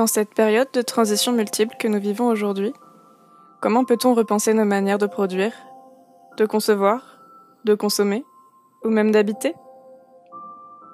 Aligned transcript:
Dans 0.00 0.06
cette 0.06 0.32
période 0.32 0.70
de 0.72 0.80
transition 0.80 1.30
multiple 1.30 1.76
que 1.78 1.86
nous 1.86 2.00
vivons 2.00 2.28
aujourd'hui, 2.28 2.72
comment 3.60 3.84
peut-on 3.84 4.14
repenser 4.14 4.54
nos 4.54 4.64
manières 4.64 4.96
de 4.96 5.04
produire, 5.04 5.52
de 6.38 6.46
concevoir, 6.46 7.18
de 7.64 7.74
consommer, 7.74 8.24
ou 8.82 8.88
même 8.88 9.12
d'habiter? 9.12 9.54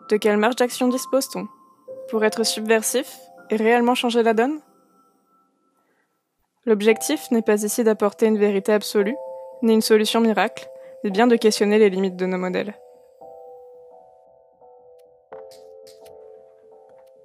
De 0.09 0.17
quelle 0.17 0.39
marge 0.39 0.57
d'action 0.57 0.89
dispose-t-on 0.89 1.47
pour 2.11 2.25
être 2.25 2.45
subversif 2.45 3.17
et 3.51 3.55
réellement 3.55 3.95
changer 3.95 4.25
la 4.25 4.35
donne? 4.35 4.59
L'objectif 6.65 7.31
n'est 7.31 7.43
pas 7.43 7.63
ici 7.63 7.85
d'apporter 7.85 8.27
une 8.27 8.39
vérité 8.39 8.73
absolue, 8.73 9.17
ni 9.63 9.73
une 9.73 9.83
solution 9.83 10.21
miracle, 10.21 10.69
mais 11.05 11.11
bien 11.11 11.29
de 11.29 11.37
questionner 11.37 11.79
les 11.79 11.91
limites 11.91 12.17
de 12.17 12.27
nos 12.27 12.39
modèles. 12.39 12.75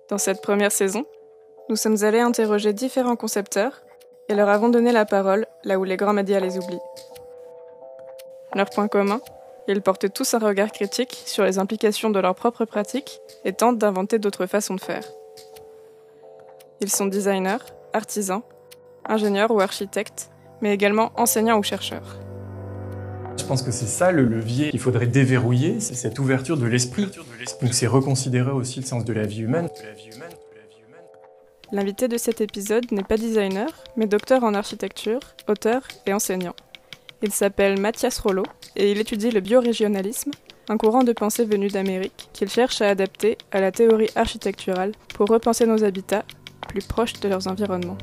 Dans 0.09 0.19
cette 0.19 0.43
première 0.43 0.71
saison, 0.71 1.07
nous 1.71 1.77
sommes 1.77 2.03
allés 2.03 2.19
interroger 2.19 2.73
différents 2.73 3.15
concepteurs 3.15 3.81
et 4.27 4.35
leur 4.35 4.49
avons 4.49 4.67
donné 4.67 4.91
la 4.91 5.05
parole 5.05 5.45
là 5.63 5.79
où 5.79 5.85
les 5.85 5.95
grands 5.95 6.11
médias 6.11 6.41
les 6.41 6.57
oublient. 6.57 6.81
Leur 8.53 8.69
point 8.69 8.89
commun, 8.89 9.21
ils 9.69 9.81
portent 9.81 10.11
tous 10.11 10.33
un 10.33 10.39
regard 10.39 10.73
critique 10.73 11.23
sur 11.25 11.45
les 11.45 11.59
implications 11.59 12.09
de 12.09 12.19
leurs 12.19 12.35
propres 12.35 12.65
pratiques 12.65 13.21
et 13.45 13.53
tentent 13.53 13.77
d'inventer 13.77 14.19
d'autres 14.19 14.47
façons 14.47 14.75
de 14.75 14.81
faire. 14.81 15.05
Ils 16.81 16.89
sont 16.89 17.05
designers, 17.05 17.63
artisans, 17.93 18.41
ingénieurs 19.05 19.51
ou 19.51 19.61
architectes, 19.61 20.29
mais 20.59 20.73
également 20.73 21.13
enseignants 21.15 21.57
ou 21.57 21.63
chercheurs. 21.63 22.17
Je 23.37 23.45
pense 23.45 23.61
que 23.61 23.71
c'est 23.71 23.85
ça 23.85 24.11
le 24.11 24.25
levier 24.25 24.71
qu'il 24.71 24.79
faudrait 24.81 25.07
déverrouiller, 25.07 25.79
c'est 25.79 25.95
cette 25.95 26.19
ouverture 26.19 26.57
de 26.57 26.65
l'esprit. 26.65 27.07
Donc 27.61 27.73
c'est 27.73 27.87
reconsidérer 27.87 28.51
aussi 28.51 28.81
le 28.81 28.85
sens 28.85 29.05
de 29.05 29.13
la 29.13 29.25
vie 29.25 29.43
humaine. 29.43 29.69
L'invité 31.73 32.09
de 32.09 32.17
cet 32.17 32.41
épisode 32.41 32.91
n'est 32.91 33.01
pas 33.01 33.15
designer, 33.15 33.69
mais 33.95 34.05
docteur 34.05 34.43
en 34.43 34.53
architecture, 34.53 35.21
auteur 35.47 35.87
et 36.05 36.13
enseignant. 36.13 36.53
Il 37.21 37.31
s'appelle 37.31 37.79
Mathias 37.79 38.19
Rollo 38.19 38.43
et 38.75 38.91
il 38.91 38.99
étudie 38.99 39.31
le 39.31 39.39
biorégionalisme, 39.39 40.31
un 40.67 40.75
courant 40.75 41.05
de 41.05 41.13
pensée 41.13 41.45
venu 41.45 41.69
d'Amérique 41.69 42.27
qu'il 42.33 42.49
cherche 42.49 42.81
à 42.81 42.89
adapter 42.89 43.37
à 43.53 43.61
la 43.61 43.71
théorie 43.71 44.09
architecturale 44.17 44.91
pour 45.15 45.29
repenser 45.29 45.65
nos 45.65 45.85
habitats 45.85 46.25
plus 46.67 46.85
proches 46.85 47.21
de 47.21 47.29
leurs 47.29 47.47
environnements. 47.47 47.97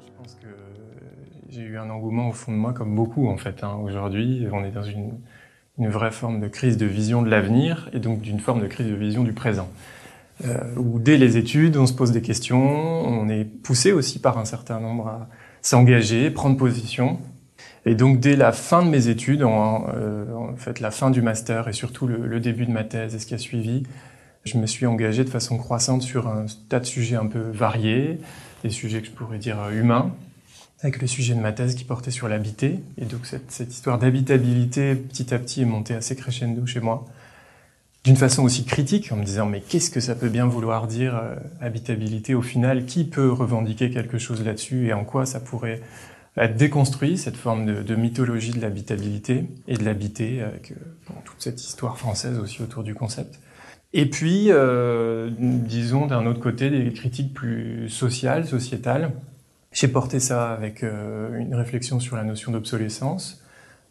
Je 0.00 0.12
pense 0.18 0.34
que 0.34 0.48
j'ai 1.50 1.62
eu 1.62 1.78
un 1.78 1.88
engouement 1.88 2.30
au 2.30 2.32
fond 2.32 2.50
de 2.50 2.56
moi 2.56 2.72
comme 2.72 2.96
beaucoup 2.96 3.28
en 3.28 3.36
fait. 3.36 3.62
Hein. 3.62 3.78
Aujourd'hui, 3.80 4.48
on 4.52 4.64
est 4.64 4.72
dans 4.72 4.82
une, 4.82 5.20
vraie 5.78 6.10
forme 6.10 6.40
de 6.40 6.48
crise 6.48 6.76
de 6.78 6.86
vision 6.86 7.22
de 7.22 7.30
l'avenir 7.30 7.90
et 7.92 8.00
donc 8.00 8.22
d'une 8.22 8.40
forme 8.40 8.60
de 8.60 8.66
crise 8.66 8.88
de 8.88 8.94
vision 8.96 9.22
du 9.22 9.32
présent 9.32 9.68
où 10.76 10.98
dès 10.98 11.16
les 11.16 11.36
études, 11.36 11.76
on 11.76 11.86
se 11.86 11.94
pose 11.94 12.12
des 12.12 12.20
questions, 12.20 12.60
on 12.60 13.28
est 13.28 13.44
poussé 13.44 13.92
aussi 13.92 14.18
par 14.18 14.38
un 14.38 14.44
certain 14.44 14.80
nombre 14.80 15.08
à 15.08 15.28
s'engager, 15.62 16.30
prendre 16.30 16.56
position. 16.56 17.18
Et 17.86 17.94
donc 17.94 18.20
dès 18.20 18.36
la 18.36 18.52
fin 18.52 18.84
de 18.84 18.90
mes 18.90 19.08
études, 19.08 19.44
en, 19.44 19.86
euh, 19.94 20.32
en 20.34 20.56
fait 20.56 20.80
la 20.80 20.90
fin 20.90 21.10
du 21.10 21.22
master 21.22 21.68
et 21.68 21.72
surtout 21.72 22.06
le, 22.06 22.26
le, 22.26 22.40
début 22.40 22.66
de 22.66 22.72
ma 22.72 22.84
thèse 22.84 23.14
et 23.14 23.18
ce 23.18 23.26
qui 23.26 23.34
a 23.34 23.38
suivi, 23.38 23.84
je 24.44 24.58
me 24.58 24.66
suis 24.66 24.86
engagé 24.86 25.24
de 25.24 25.30
façon 25.30 25.56
croissante 25.56 26.02
sur 26.02 26.28
un 26.28 26.46
tas 26.68 26.80
de 26.80 26.84
sujets 26.84 27.16
un 27.16 27.26
peu 27.26 27.40
variés, 27.40 28.18
des 28.62 28.70
sujets 28.70 29.00
que 29.00 29.06
je 29.06 29.12
pourrais 29.12 29.38
dire 29.38 29.56
humains, 29.70 30.14
avec 30.82 31.00
le 31.00 31.06
sujet 31.06 31.34
de 31.34 31.40
ma 31.40 31.52
thèse 31.52 31.74
qui 31.74 31.84
portait 31.84 32.10
sur 32.10 32.28
l'habité. 32.28 32.80
Et 32.98 33.04
donc 33.04 33.24
cette, 33.24 33.50
cette 33.50 33.72
histoire 33.72 33.98
d'habitabilité 33.98 34.94
petit 34.94 35.32
à 35.32 35.38
petit 35.38 35.62
est 35.62 35.66
montée 35.66 35.94
assez 35.94 36.16
crescendo 36.16 36.66
chez 36.66 36.80
moi 36.80 37.06
d'une 38.06 38.16
façon 38.16 38.44
aussi 38.44 38.64
critique, 38.64 39.10
en 39.10 39.16
me 39.16 39.24
disant 39.24 39.46
mais 39.46 39.60
qu'est-ce 39.60 39.90
que 39.90 39.98
ça 39.98 40.14
peut 40.14 40.28
bien 40.28 40.46
vouloir 40.46 40.86
dire 40.86 41.16
euh, 41.16 41.34
habitabilité 41.60 42.36
au 42.36 42.40
final? 42.40 42.84
Qui 42.86 43.02
peut 43.02 43.32
revendiquer 43.32 43.90
quelque 43.90 44.16
chose 44.16 44.44
là-dessus 44.44 44.86
et 44.86 44.92
en 44.92 45.04
quoi 45.04 45.26
ça 45.26 45.40
pourrait 45.40 45.80
être 46.36 46.56
déconstruit, 46.56 47.18
cette 47.18 47.36
forme 47.36 47.82
de, 47.82 47.94
mythologie 47.96 48.52
de 48.52 48.60
l'habitabilité 48.60 49.46
et 49.66 49.76
de 49.76 49.84
l'habiter, 49.84 50.40
avec 50.40 50.70
euh, 50.70 50.74
toute 51.24 51.42
cette 51.42 51.60
histoire 51.60 51.98
française 51.98 52.38
aussi 52.38 52.62
autour 52.62 52.84
du 52.84 52.94
concept. 52.94 53.40
Et 53.92 54.06
puis, 54.06 54.52
euh, 54.52 55.28
disons 55.38 56.06
d'un 56.06 56.26
autre 56.26 56.40
côté, 56.40 56.70
des 56.70 56.92
critiques 56.92 57.34
plus 57.34 57.88
sociales, 57.88 58.46
sociétales. 58.46 59.10
J'ai 59.72 59.88
porté 59.88 60.20
ça 60.20 60.52
avec 60.52 60.82
une 60.82 61.54
réflexion 61.54 61.98
sur 61.98 62.16
la 62.16 62.22
notion 62.22 62.52
d'obsolescence, 62.52 63.42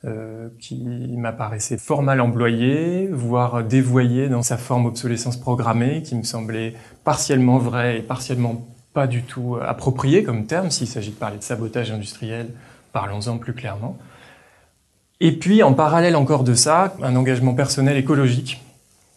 euh, 0.06 0.50
qui 0.60 0.84
m'apparaissait 1.18 1.78
fort 1.78 2.04
mal 2.04 2.22
employé, 2.22 3.08
voire 3.12 3.64
dévoyé 3.64 4.30
dans 4.30 4.44
sa 4.44 4.58
forme 4.58 4.86
obsolescence 4.86 5.38
programmée, 5.38 6.04
qui 6.04 6.16
me 6.16 6.24
semblait 6.24 6.74
partiellement 7.04 7.58
vrai 7.58 8.00
et 8.00 8.02
partiellement 8.02 8.66
pas 8.94 9.08
du 9.08 9.24
tout 9.24 9.58
approprié 9.62 10.24
comme 10.24 10.46
terme. 10.46 10.72
S'il 10.72 10.88
s'agit 10.88 11.12
de 11.12 11.16
parler 11.16 11.38
de 11.38 11.44
sabotage 11.44 11.92
industriel, 11.92 12.48
parlons-en 12.94 13.38
plus 13.38 13.54
clairement. 13.54 13.98
Et 15.22 15.32
puis, 15.32 15.64
en 15.64 15.74
parallèle 15.74 16.16
encore 16.16 16.44
de 16.44 16.54
ça, 16.54 16.94
un 17.02 17.16
engagement 17.16 17.54
personnel 17.54 17.98
écologique 17.98 18.62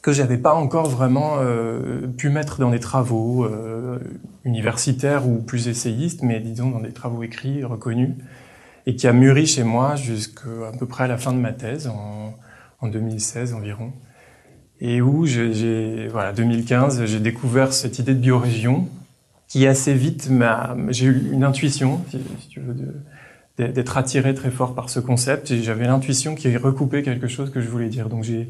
que 0.00 0.12
j'avais 0.12 0.38
pas 0.38 0.54
encore 0.54 0.88
vraiment 0.88 1.37
euh, 1.38 2.06
pu 2.16 2.31
mettre 2.31 2.60
dans 2.60 2.71
des 2.71 2.81
travaux 2.81 3.44
euh, 3.44 3.98
universitaires 4.44 5.28
ou 5.28 5.37
plus 5.38 5.69
essayistes, 5.69 6.22
mais 6.22 6.41
disons 6.41 6.71
dans 6.71 6.81
des 6.81 6.93
travaux 6.93 7.22
écrits 7.22 7.65
reconnus 7.65 8.15
et 8.88 8.97
qui 8.97 9.06
a 9.06 9.12
mûri 9.12 9.47
chez 9.47 9.65
moi 9.65 9.97
jusqu'à 9.97 10.49
à 10.66 10.72
peu 10.72 10.87
près 10.87 11.04
à 11.04 11.09
la 11.09 11.19
fin 11.19 11.34
de 11.34 11.38
ma 11.38 11.53
thèse, 11.53 11.88
en, 11.88 12.34
en 12.81 12.88
2016 12.88 13.53
environ, 13.53 13.93
et 14.81 15.03
où 15.03 15.26
voilà, 16.10 16.32
2015, 16.32 17.04
j'ai 17.04 17.21
découvert 17.21 17.75
cette 17.75 17.98
idée 17.98 18.15
de 18.15 18.19
biorégion, 18.21 18.88
qui 19.47 19.66
assez 19.66 19.93
vite 19.93 20.31
m'a, 20.31 20.75
j'ai 20.88 21.04
eu 21.04 21.31
une 21.32 21.44
intuition, 21.44 22.00
si, 22.10 22.48
tu 22.48 22.60
veux, 22.60 22.75
d'être 23.59 23.98
attiré 23.98 24.32
très 24.32 24.50
fort 24.50 24.75
par 24.75 24.88
ce 24.88 25.00
concept, 25.00 25.50
et 25.50 25.62
j'avais 25.62 25.87
l'intuition 25.87 26.34
qu'il 26.34 26.56
recoupait 26.56 27.03
quelque 27.03 27.28
chose 27.28 27.50
que 27.50 27.60
je 27.60 27.69
voulais 27.69 27.91
dire. 27.91 28.09
Donc 28.09 28.25
j'ai 28.25 28.48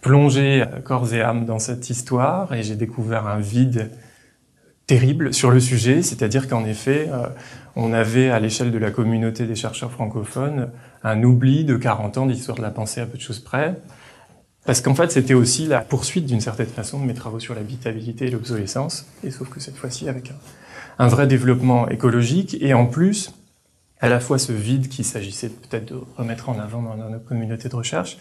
plongé 0.00 0.62
corps 0.84 1.12
et 1.12 1.22
âme 1.22 1.44
dans 1.44 1.58
cette 1.58 1.90
histoire, 1.90 2.54
et 2.54 2.62
j'ai 2.62 2.76
découvert 2.76 3.26
un 3.26 3.40
vide 3.40 3.90
terrible 4.86 5.34
sur 5.34 5.50
le 5.50 5.60
sujet, 5.60 6.02
c'est-à-dire 6.02 6.48
qu'en 6.48 6.64
effet, 6.64 7.08
euh, 7.12 7.26
on 7.74 7.92
avait 7.92 8.30
à 8.30 8.38
l'échelle 8.38 8.70
de 8.70 8.78
la 8.78 8.90
communauté 8.90 9.44
des 9.44 9.56
chercheurs 9.56 9.90
francophones 9.90 10.70
un 11.02 11.22
oubli 11.22 11.64
de 11.64 11.76
40 11.76 12.18
ans 12.18 12.26
d'histoire 12.26 12.56
de 12.56 12.62
la 12.62 12.70
pensée 12.70 13.00
à 13.00 13.06
peu 13.06 13.16
de 13.16 13.22
choses 13.22 13.40
près, 13.40 13.74
parce 14.64 14.80
qu'en 14.80 14.94
fait 14.94 15.10
c'était 15.10 15.34
aussi 15.34 15.66
la 15.66 15.80
poursuite 15.80 16.26
d'une 16.26 16.40
certaine 16.40 16.66
façon 16.66 17.00
de 17.00 17.04
mes 17.04 17.14
travaux 17.14 17.40
sur 17.40 17.54
l'habitabilité 17.54 18.26
et 18.26 18.30
l'obsolescence, 18.30 19.06
et 19.24 19.30
sauf 19.30 19.48
que 19.48 19.60
cette 19.60 19.76
fois-ci 19.76 20.08
avec 20.08 20.32
un, 20.98 21.08
vrai 21.08 21.26
développement 21.26 21.88
écologique, 21.88 22.56
et 22.60 22.72
en 22.72 22.86
plus 22.86 23.32
à 24.00 24.08
la 24.08 24.20
fois 24.20 24.38
ce 24.38 24.52
vide 24.52 24.88
qu'il 24.88 25.04
s'agissait 25.04 25.48
peut-être 25.48 25.92
de 25.92 26.00
remettre 26.16 26.48
en 26.48 26.58
avant 26.58 26.82
dans, 26.82 26.96
dans 26.96 27.10
notre 27.10 27.24
communauté 27.24 27.68
de 27.68 27.76
recherche, 27.76 28.18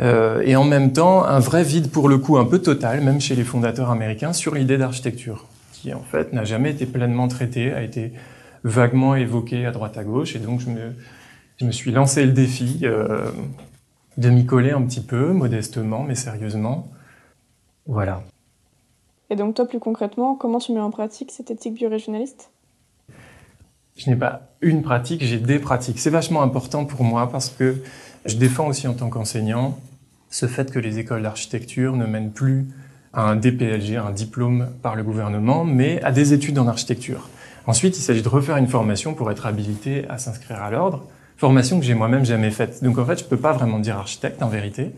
euh, 0.00 0.42
et 0.44 0.54
en 0.54 0.64
même 0.64 0.92
temps 0.92 1.24
un 1.24 1.38
vrai 1.38 1.64
vide 1.64 1.90
pour 1.90 2.08
le 2.08 2.18
coup 2.18 2.36
un 2.36 2.44
peu 2.44 2.58
total, 2.58 3.00
même 3.00 3.20
chez 3.20 3.34
les 3.34 3.44
fondateurs 3.44 3.90
américains, 3.90 4.32
sur 4.32 4.54
l'idée 4.54 4.76
d'architecture 4.76 5.46
qui 5.82 5.92
en 5.92 6.02
fait 6.02 6.32
n'a 6.32 6.44
jamais 6.44 6.70
été 6.70 6.86
pleinement 6.86 7.26
traité, 7.26 7.72
a 7.72 7.82
été 7.82 8.12
vaguement 8.62 9.16
évoqué 9.16 9.66
à 9.66 9.72
droite 9.72 9.98
à 9.98 10.04
gauche, 10.04 10.36
et 10.36 10.38
donc 10.38 10.60
je 10.60 10.70
me, 10.70 10.92
je 11.56 11.64
me 11.64 11.72
suis 11.72 11.90
lancé 11.90 12.24
le 12.24 12.30
défi 12.30 12.80
euh, 12.84 13.32
de 14.16 14.30
m'y 14.30 14.46
coller 14.46 14.70
un 14.70 14.82
petit 14.82 15.00
peu, 15.00 15.32
modestement, 15.32 16.04
mais 16.04 16.14
sérieusement. 16.14 16.88
Voilà. 17.86 18.22
Et 19.28 19.34
donc 19.34 19.56
toi, 19.56 19.66
plus 19.66 19.80
concrètement, 19.80 20.36
comment 20.36 20.58
tu 20.58 20.72
mets 20.72 20.80
en 20.80 20.92
pratique 20.92 21.32
cette 21.32 21.50
éthique 21.50 21.74
biorégionaliste? 21.74 22.52
Je 23.96 24.08
n'ai 24.08 24.16
pas 24.16 24.52
une 24.60 24.82
pratique, 24.82 25.24
j'ai 25.24 25.38
des 25.38 25.58
pratiques. 25.58 25.98
C'est 25.98 26.10
vachement 26.10 26.42
important 26.42 26.84
pour 26.84 27.02
moi 27.02 27.28
parce 27.28 27.50
que 27.50 27.82
je 28.24 28.36
défends 28.36 28.68
aussi 28.68 28.86
en 28.86 28.94
tant 28.94 29.10
qu'enseignant 29.10 29.78
ce 30.30 30.46
fait 30.46 30.70
que 30.70 30.78
les 30.78 31.00
écoles 31.00 31.22
d'architecture 31.22 31.96
ne 31.96 32.06
mènent 32.06 32.30
plus 32.30 32.68
un 33.14 33.36
DPLG, 33.36 33.96
un 33.96 34.10
diplôme 34.10 34.68
par 34.82 34.96
le 34.96 35.02
gouvernement, 35.02 35.64
mais 35.64 36.02
à 36.02 36.12
des 36.12 36.32
études 36.32 36.58
en 36.58 36.66
architecture. 36.66 37.28
Ensuite, 37.66 37.96
il 37.98 38.00
s'agit 38.00 38.22
de 38.22 38.28
refaire 38.28 38.56
une 38.56 38.66
formation 38.66 39.14
pour 39.14 39.30
être 39.30 39.46
habilité 39.46 40.04
à 40.08 40.18
s'inscrire 40.18 40.62
à 40.62 40.70
l'ordre, 40.70 41.04
formation 41.36 41.78
que 41.78 41.84
j'ai 41.84 41.94
moi-même 41.94 42.24
jamais 42.24 42.50
faite. 42.50 42.82
Donc 42.82 42.98
en 42.98 43.04
fait, 43.04 43.18
je 43.18 43.24
peux 43.24 43.36
pas 43.36 43.52
vraiment 43.52 43.78
dire 43.78 43.96
architecte 43.96 44.42
en 44.42 44.48
vérité. 44.48 44.90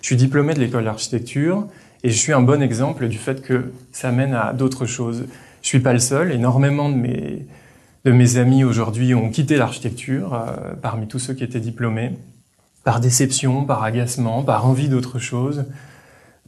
Je 0.00 0.06
suis 0.06 0.16
diplômé 0.16 0.54
de 0.54 0.60
l'école 0.60 0.84
d'architecture 0.84 1.66
et 2.04 2.10
je 2.10 2.16
suis 2.16 2.32
un 2.32 2.42
bon 2.42 2.60
exemple 2.62 3.08
du 3.08 3.18
fait 3.18 3.40
que 3.42 3.72
ça 3.92 4.10
mène 4.12 4.34
à 4.34 4.52
d'autres 4.52 4.86
choses. 4.86 5.24
Je 5.62 5.68
suis 5.68 5.80
pas 5.80 5.92
le 5.92 5.98
seul. 6.00 6.32
Énormément 6.32 6.88
de 6.88 6.96
mes 6.96 7.46
de 8.04 8.10
mes 8.10 8.36
amis 8.36 8.64
aujourd'hui 8.64 9.14
ont 9.14 9.30
quitté 9.30 9.56
l'architecture 9.56 10.34
euh, 10.34 10.74
parmi 10.80 11.06
tous 11.06 11.20
ceux 11.20 11.34
qui 11.34 11.44
étaient 11.44 11.60
diplômés 11.60 12.12
par 12.82 12.98
déception, 12.98 13.64
par 13.64 13.84
agacement, 13.84 14.42
par 14.42 14.66
envie 14.66 14.88
d'autre 14.88 15.20
chose 15.20 15.66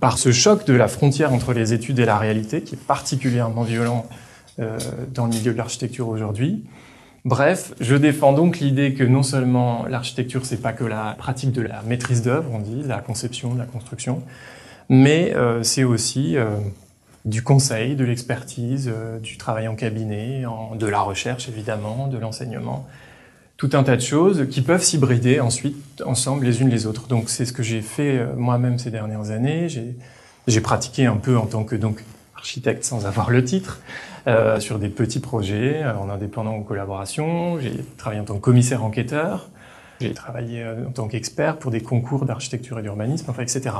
par 0.00 0.18
ce 0.18 0.32
choc 0.32 0.66
de 0.66 0.74
la 0.74 0.88
frontière 0.88 1.32
entre 1.32 1.52
les 1.52 1.72
études 1.72 1.98
et 1.98 2.04
la 2.04 2.18
réalité, 2.18 2.62
qui 2.62 2.74
est 2.74 2.86
particulièrement 2.86 3.62
violent 3.62 4.06
euh, 4.58 4.78
dans 5.12 5.24
le 5.24 5.30
milieu 5.30 5.52
de 5.52 5.58
l'architecture 5.58 6.08
aujourd'hui. 6.08 6.64
Bref, 7.24 7.72
je 7.80 7.94
défends 7.94 8.32
donc 8.32 8.58
l'idée 8.58 8.92
que 8.94 9.04
non 9.04 9.22
seulement 9.22 9.86
l'architecture, 9.86 10.44
c'est 10.44 10.60
pas 10.60 10.72
que 10.72 10.84
la 10.84 11.14
pratique 11.18 11.52
de 11.52 11.62
la 11.62 11.82
maîtrise 11.82 12.22
d'œuvre, 12.22 12.50
on 12.52 12.58
dit, 12.58 12.82
la 12.86 12.98
conception, 12.98 13.54
la 13.54 13.64
construction, 13.64 14.22
mais 14.90 15.34
euh, 15.34 15.62
c'est 15.62 15.84
aussi 15.84 16.36
euh, 16.36 16.58
du 17.24 17.42
conseil, 17.42 17.96
de 17.96 18.04
l'expertise, 18.04 18.92
du 19.22 19.38
travail 19.38 19.68
en 19.68 19.74
cabinet, 19.74 20.42
de 20.78 20.86
la 20.86 21.00
recherche 21.00 21.48
évidemment, 21.48 22.08
de 22.08 22.18
l'enseignement, 22.18 22.86
tout 23.56 23.70
un 23.72 23.82
tas 23.82 23.96
de 23.96 24.02
choses 24.02 24.48
qui 24.50 24.62
peuvent 24.62 24.82
s'hybrider 24.82 25.40
ensuite 25.40 26.02
ensemble 26.04 26.44
les 26.44 26.60
unes 26.60 26.70
les 26.70 26.86
autres. 26.86 27.06
Donc 27.06 27.30
c'est 27.30 27.44
ce 27.44 27.52
que 27.52 27.62
j'ai 27.62 27.82
fait 27.82 28.26
moi-même 28.36 28.78
ces 28.78 28.90
dernières 28.90 29.30
années. 29.30 29.68
J'ai 30.46 30.60
pratiqué 30.60 31.06
un 31.06 31.16
peu 31.16 31.36
en 31.38 31.46
tant 31.46 31.64
que 31.64 31.76
donc 31.76 32.02
architecte 32.36 32.84
sans 32.84 33.06
avoir 33.06 33.30
le 33.30 33.42
titre, 33.42 33.80
euh, 34.26 34.58
sur 34.58 34.78
des 34.78 34.88
petits 34.88 35.20
projets 35.20 35.82
euh, 35.82 35.96
en 35.98 36.08
indépendant 36.08 36.56
ou 36.56 36.62
collaboration. 36.62 37.58
J'ai 37.60 37.74
travaillé 37.98 38.20
en 38.22 38.24
tant 38.24 38.36
que 38.36 38.40
commissaire 38.40 38.82
enquêteur. 38.82 39.50
J'ai 40.00 40.14
travaillé 40.14 40.62
euh, 40.62 40.86
en 40.88 40.92
tant 40.92 41.08
qu'expert 41.08 41.58
pour 41.58 41.70
des 41.70 41.80
concours 41.82 42.24
d'architecture 42.24 42.78
et 42.78 42.82
d'urbanisme, 42.82 43.26
enfin, 43.28 43.42
etc. 43.42 43.76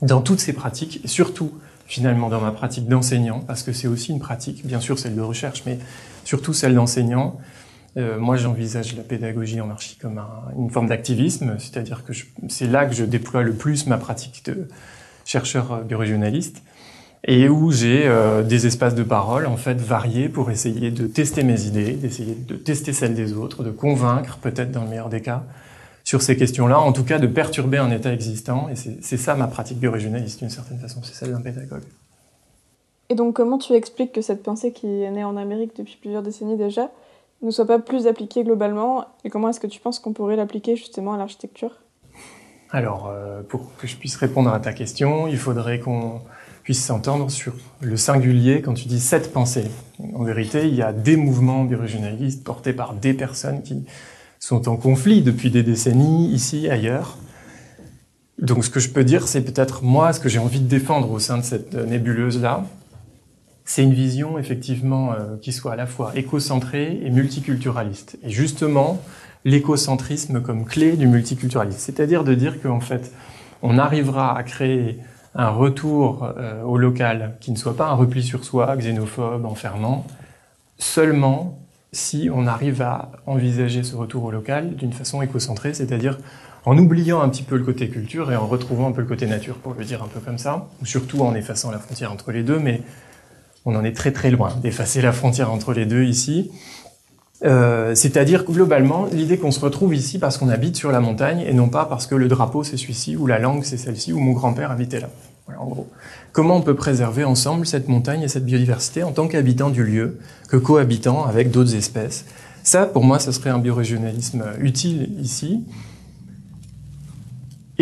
Dans 0.00 0.20
toutes 0.20 0.38
ces 0.38 0.52
pratiques, 0.52 1.00
surtout 1.04 1.52
finalement 1.86 2.28
dans 2.28 2.40
ma 2.40 2.52
pratique 2.52 2.86
d'enseignant, 2.86 3.40
parce 3.40 3.64
que 3.64 3.72
c'est 3.72 3.88
aussi 3.88 4.12
une 4.12 4.20
pratique, 4.20 4.64
bien 4.64 4.80
sûr 4.80 5.00
celle 5.00 5.16
de 5.16 5.20
recherche, 5.20 5.64
mais 5.66 5.78
surtout 6.24 6.52
celle 6.52 6.76
d'enseignant, 6.76 7.38
euh, 7.96 8.18
moi, 8.18 8.36
j'envisage 8.36 8.96
la 8.96 9.02
pédagogie 9.02 9.60
en 9.60 9.70
archi 9.70 9.96
comme 9.96 10.18
un, 10.18 10.52
une 10.58 10.70
forme 10.70 10.88
d'activisme, 10.88 11.56
c'est-à-dire 11.58 12.04
que 12.04 12.12
c'est 12.48 12.66
là 12.66 12.86
que 12.86 12.94
je 12.94 13.04
déploie 13.04 13.42
le 13.42 13.52
plus 13.52 13.86
ma 13.86 13.98
pratique 13.98 14.44
de 14.46 14.68
chercheur 15.24 15.82
biorégionaliste 15.84 16.62
et 17.24 17.48
où 17.48 17.70
j'ai 17.70 18.02
euh, 18.06 18.42
des 18.42 18.66
espaces 18.66 18.94
de 18.94 19.02
parole 19.02 19.46
en 19.46 19.56
fait 19.56 19.80
variés 19.80 20.28
pour 20.28 20.50
essayer 20.50 20.90
de 20.90 21.06
tester 21.06 21.44
mes 21.44 21.66
idées, 21.66 21.92
d'essayer 21.92 22.34
de 22.34 22.56
tester 22.56 22.92
celles 22.92 23.14
des 23.14 23.32
autres, 23.32 23.62
de 23.62 23.70
convaincre 23.70 24.38
peut-être 24.38 24.72
dans 24.72 24.82
le 24.82 24.88
meilleur 24.88 25.08
des 25.08 25.20
cas 25.20 25.44
sur 26.04 26.20
ces 26.20 26.36
questions-là, 26.36 26.80
en 26.80 26.92
tout 26.92 27.04
cas 27.04 27.20
de 27.20 27.28
perturber 27.28 27.78
un 27.78 27.92
état 27.92 28.12
existant. 28.12 28.68
Et 28.68 28.74
c'est 28.74 29.16
ça 29.16 29.36
ma 29.36 29.46
pratique 29.46 29.78
biorégionaliste 29.78 30.40
d'une 30.40 30.50
certaine 30.50 30.78
façon, 30.78 31.00
c'est 31.04 31.14
celle 31.14 31.30
d'un 31.30 31.40
pédagogue. 31.40 31.84
Et 33.08 33.14
donc 33.14 33.36
comment 33.36 33.58
tu 33.58 33.74
expliques 33.74 34.12
que 34.12 34.22
cette 34.22 34.42
pensée 34.42 34.72
qui 34.72 34.86
est 34.86 35.10
née 35.10 35.22
en 35.22 35.36
Amérique 35.36 35.76
depuis 35.76 35.96
plusieurs 36.00 36.22
décennies 36.22 36.56
déjà 36.56 36.90
ne 37.46 37.50
soit 37.50 37.66
pas 37.66 37.78
plus 37.78 38.06
appliquée 38.06 38.44
globalement 38.44 39.06
Et 39.24 39.30
comment 39.30 39.48
est-ce 39.48 39.60
que 39.60 39.66
tu 39.66 39.80
penses 39.80 39.98
qu'on 39.98 40.12
pourrait 40.12 40.36
l'appliquer 40.36 40.76
justement 40.76 41.14
à 41.14 41.16
l'architecture? 41.16 41.72
Alors, 42.70 43.08
euh, 43.08 43.42
pour 43.42 43.76
que 43.76 43.86
je 43.86 43.96
puisse 43.96 44.16
répondre 44.16 44.52
à 44.52 44.58
ta 44.58 44.72
question, 44.72 45.26
il 45.28 45.36
faudrait 45.36 45.78
qu'on 45.78 46.22
puisse 46.62 46.82
s'entendre 46.82 47.30
sur 47.30 47.52
le 47.80 47.96
singulier 47.96 48.62
quand 48.62 48.74
tu 48.74 48.88
dis 48.88 49.00
cette 49.00 49.32
pensée. 49.32 49.70
En 50.14 50.22
vérité, 50.22 50.66
il 50.68 50.74
y 50.74 50.82
a 50.82 50.92
des 50.92 51.16
mouvements 51.16 51.64
birégionalistes 51.64 52.44
portés 52.44 52.72
par 52.72 52.94
des 52.94 53.14
personnes 53.14 53.62
qui 53.62 53.84
sont 54.38 54.68
en 54.68 54.76
conflit 54.76 55.22
depuis 55.22 55.50
des 55.50 55.62
décennies, 55.62 56.28
ici, 56.28 56.68
ailleurs. 56.68 57.18
Donc 58.40 58.64
ce 58.64 58.70
que 58.70 58.80
je 58.80 58.88
peux 58.88 59.04
dire, 59.04 59.28
c'est 59.28 59.42
peut-être 59.42 59.84
moi, 59.84 60.12
ce 60.12 60.20
que 60.20 60.28
j'ai 60.28 60.38
envie 60.38 60.60
de 60.60 60.68
défendre 60.68 61.10
au 61.10 61.18
sein 61.18 61.38
de 61.38 61.44
cette 61.44 61.74
nébuleuse-là, 61.74 62.64
c'est 63.64 63.82
une 63.82 63.94
vision 63.94 64.38
effectivement 64.38 65.12
euh, 65.12 65.36
qui 65.40 65.52
soit 65.52 65.72
à 65.72 65.76
la 65.76 65.86
fois 65.86 66.12
écocentrée 66.14 67.00
et 67.02 67.10
multiculturaliste. 67.10 68.18
Et 68.22 68.30
justement, 68.30 69.00
l'écocentrisme 69.44 70.40
comme 70.40 70.64
clé 70.64 70.96
du 70.96 71.06
multiculturalisme. 71.06 71.78
C'est-à-dire 71.78 72.24
de 72.24 72.34
dire 72.34 72.60
qu'en 72.60 72.80
fait, 72.80 73.12
on 73.62 73.78
arrivera 73.78 74.36
à 74.36 74.42
créer 74.42 74.98
un 75.34 75.48
retour 75.48 76.32
euh, 76.36 76.62
au 76.62 76.76
local 76.76 77.36
qui 77.40 77.52
ne 77.52 77.56
soit 77.56 77.76
pas 77.76 77.88
un 77.88 77.94
repli 77.94 78.22
sur 78.22 78.44
soi, 78.44 78.76
xénophobe, 78.76 79.46
enfermant, 79.46 80.06
seulement 80.78 81.58
si 81.92 82.30
on 82.32 82.46
arrive 82.46 82.82
à 82.82 83.12
envisager 83.26 83.82
ce 83.82 83.96
retour 83.96 84.24
au 84.24 84.30
local 84.30 84.76
d'une 84.76 84.92
façon 84.92 85.22
écocentrée, 85.22 85.74
c'est-à-dire 85.74 86.18
en 86.64 86.78
oubliant 86.78 87.20
un 87.20 87.28
petit 87.28 87.42
peu 87.42 87.56
le 87.56 87.64
côté 87.64 87.88
culture 87.88 88.30
et 88.30 88.36
en 88.36 88.46
retrouvant 88.46 88.88
un 88.88 88.92
peu 88.92 89.00
le 89.02 89.06
côté 89.06 89.26
nature, 89.26 89.56
pour 89.56 89.74
le 89.74 89.84
dire 89.84 90.02
un 90.02 90.08
peu 90.08 90.20
comme 90.20 90.38
ça, 90.38 90.68
ou 90.80 90.86
surtout 90.86 91.20
en 91.20 91.34
effaçant 91.34 91.70
la 91.70 91.78
frontière 91.78 92.12
entre 92.12 92.32
les 92.32 92.42
deux, 92.42 92.58
mais 92.58 92.82
on 93.64 93.74
en 93.76 93.84
est 93.84 93.96
très 93.96 94.12
très 94.12 94.30
loin 94.30 94.50
d'effacer 94.62 95.02
la 95.02 95.12
frontière 95.12 95.52
entre 95.52 95.72
les 95.72 95.86
deux 95.86 96.04
ici. 96.04 96.50
Euh, 97.44 97.94
c'est-à-dire 97.96 98.44
globalement 98.44 99.06
l'idée 99.12 99.36
qu'on 99.36 99.50
se 99.50 99.58
retrouve 99.58 99.94
ici 99.94 100.20
parce 100.20 100.38
qu'on 100.38 100.48
habite 100.48 100.76
sur 100.76 100.92
la 100.92 101.00
montagne 101.00 101.40
et 101.40 101.52
non 101.52 101.68
pas 101.68 101.86
parce 101.86 102.06
que 102.06 102.14
le 102.14 102.28
drapeau 102.28 102.62
c'est 102.62 102.76
celui-ci 102.76 103.16
ou 103.16 103.26
la 103.26 103.40
langue 103.40 103.64
c'est 103.64 103.78
celle-ci 103.78 104.12
ou 104.12 104.20
mon 104.20 104.32
grand-père 104.32 104.70
habitait 104.70 105.00
là. 105.00 105.08
Voilà, 105.46 105.60
en 105.60 105.66
gros. 105.66 105.88
Comment 106.30 106.56
on 106.56 106.62
peut 106.62 106.76
préserver 106.76 107.24
ensemble 107.24 107.66
cette 107.66 107.88
montagne 107.88 108.22
et 108.22 108.28
cette 108.28 108.44
biodiversité 108.44 109.02
en 109.02 109.10
tant 109.10 109.26
qu'habitant 109.26 109.70
du 109.70 109.84
lieu, 109.84 110.18
que 110.48 110.56
cohabitant 110.56 111.24
avec 111.24 111.50
d'autres 111.50 111.74
espèces? 111.74 112.24
Ça, 112.62 112.86
pour 112.86 113.02
moi, 113.02 113.18
ce 113.18 113.32
serait 113.32 113.50
un 113.50 113.58
biorégionalisme 113.58 114.44
utile 114.60 115.10
ici. 115.20 115.64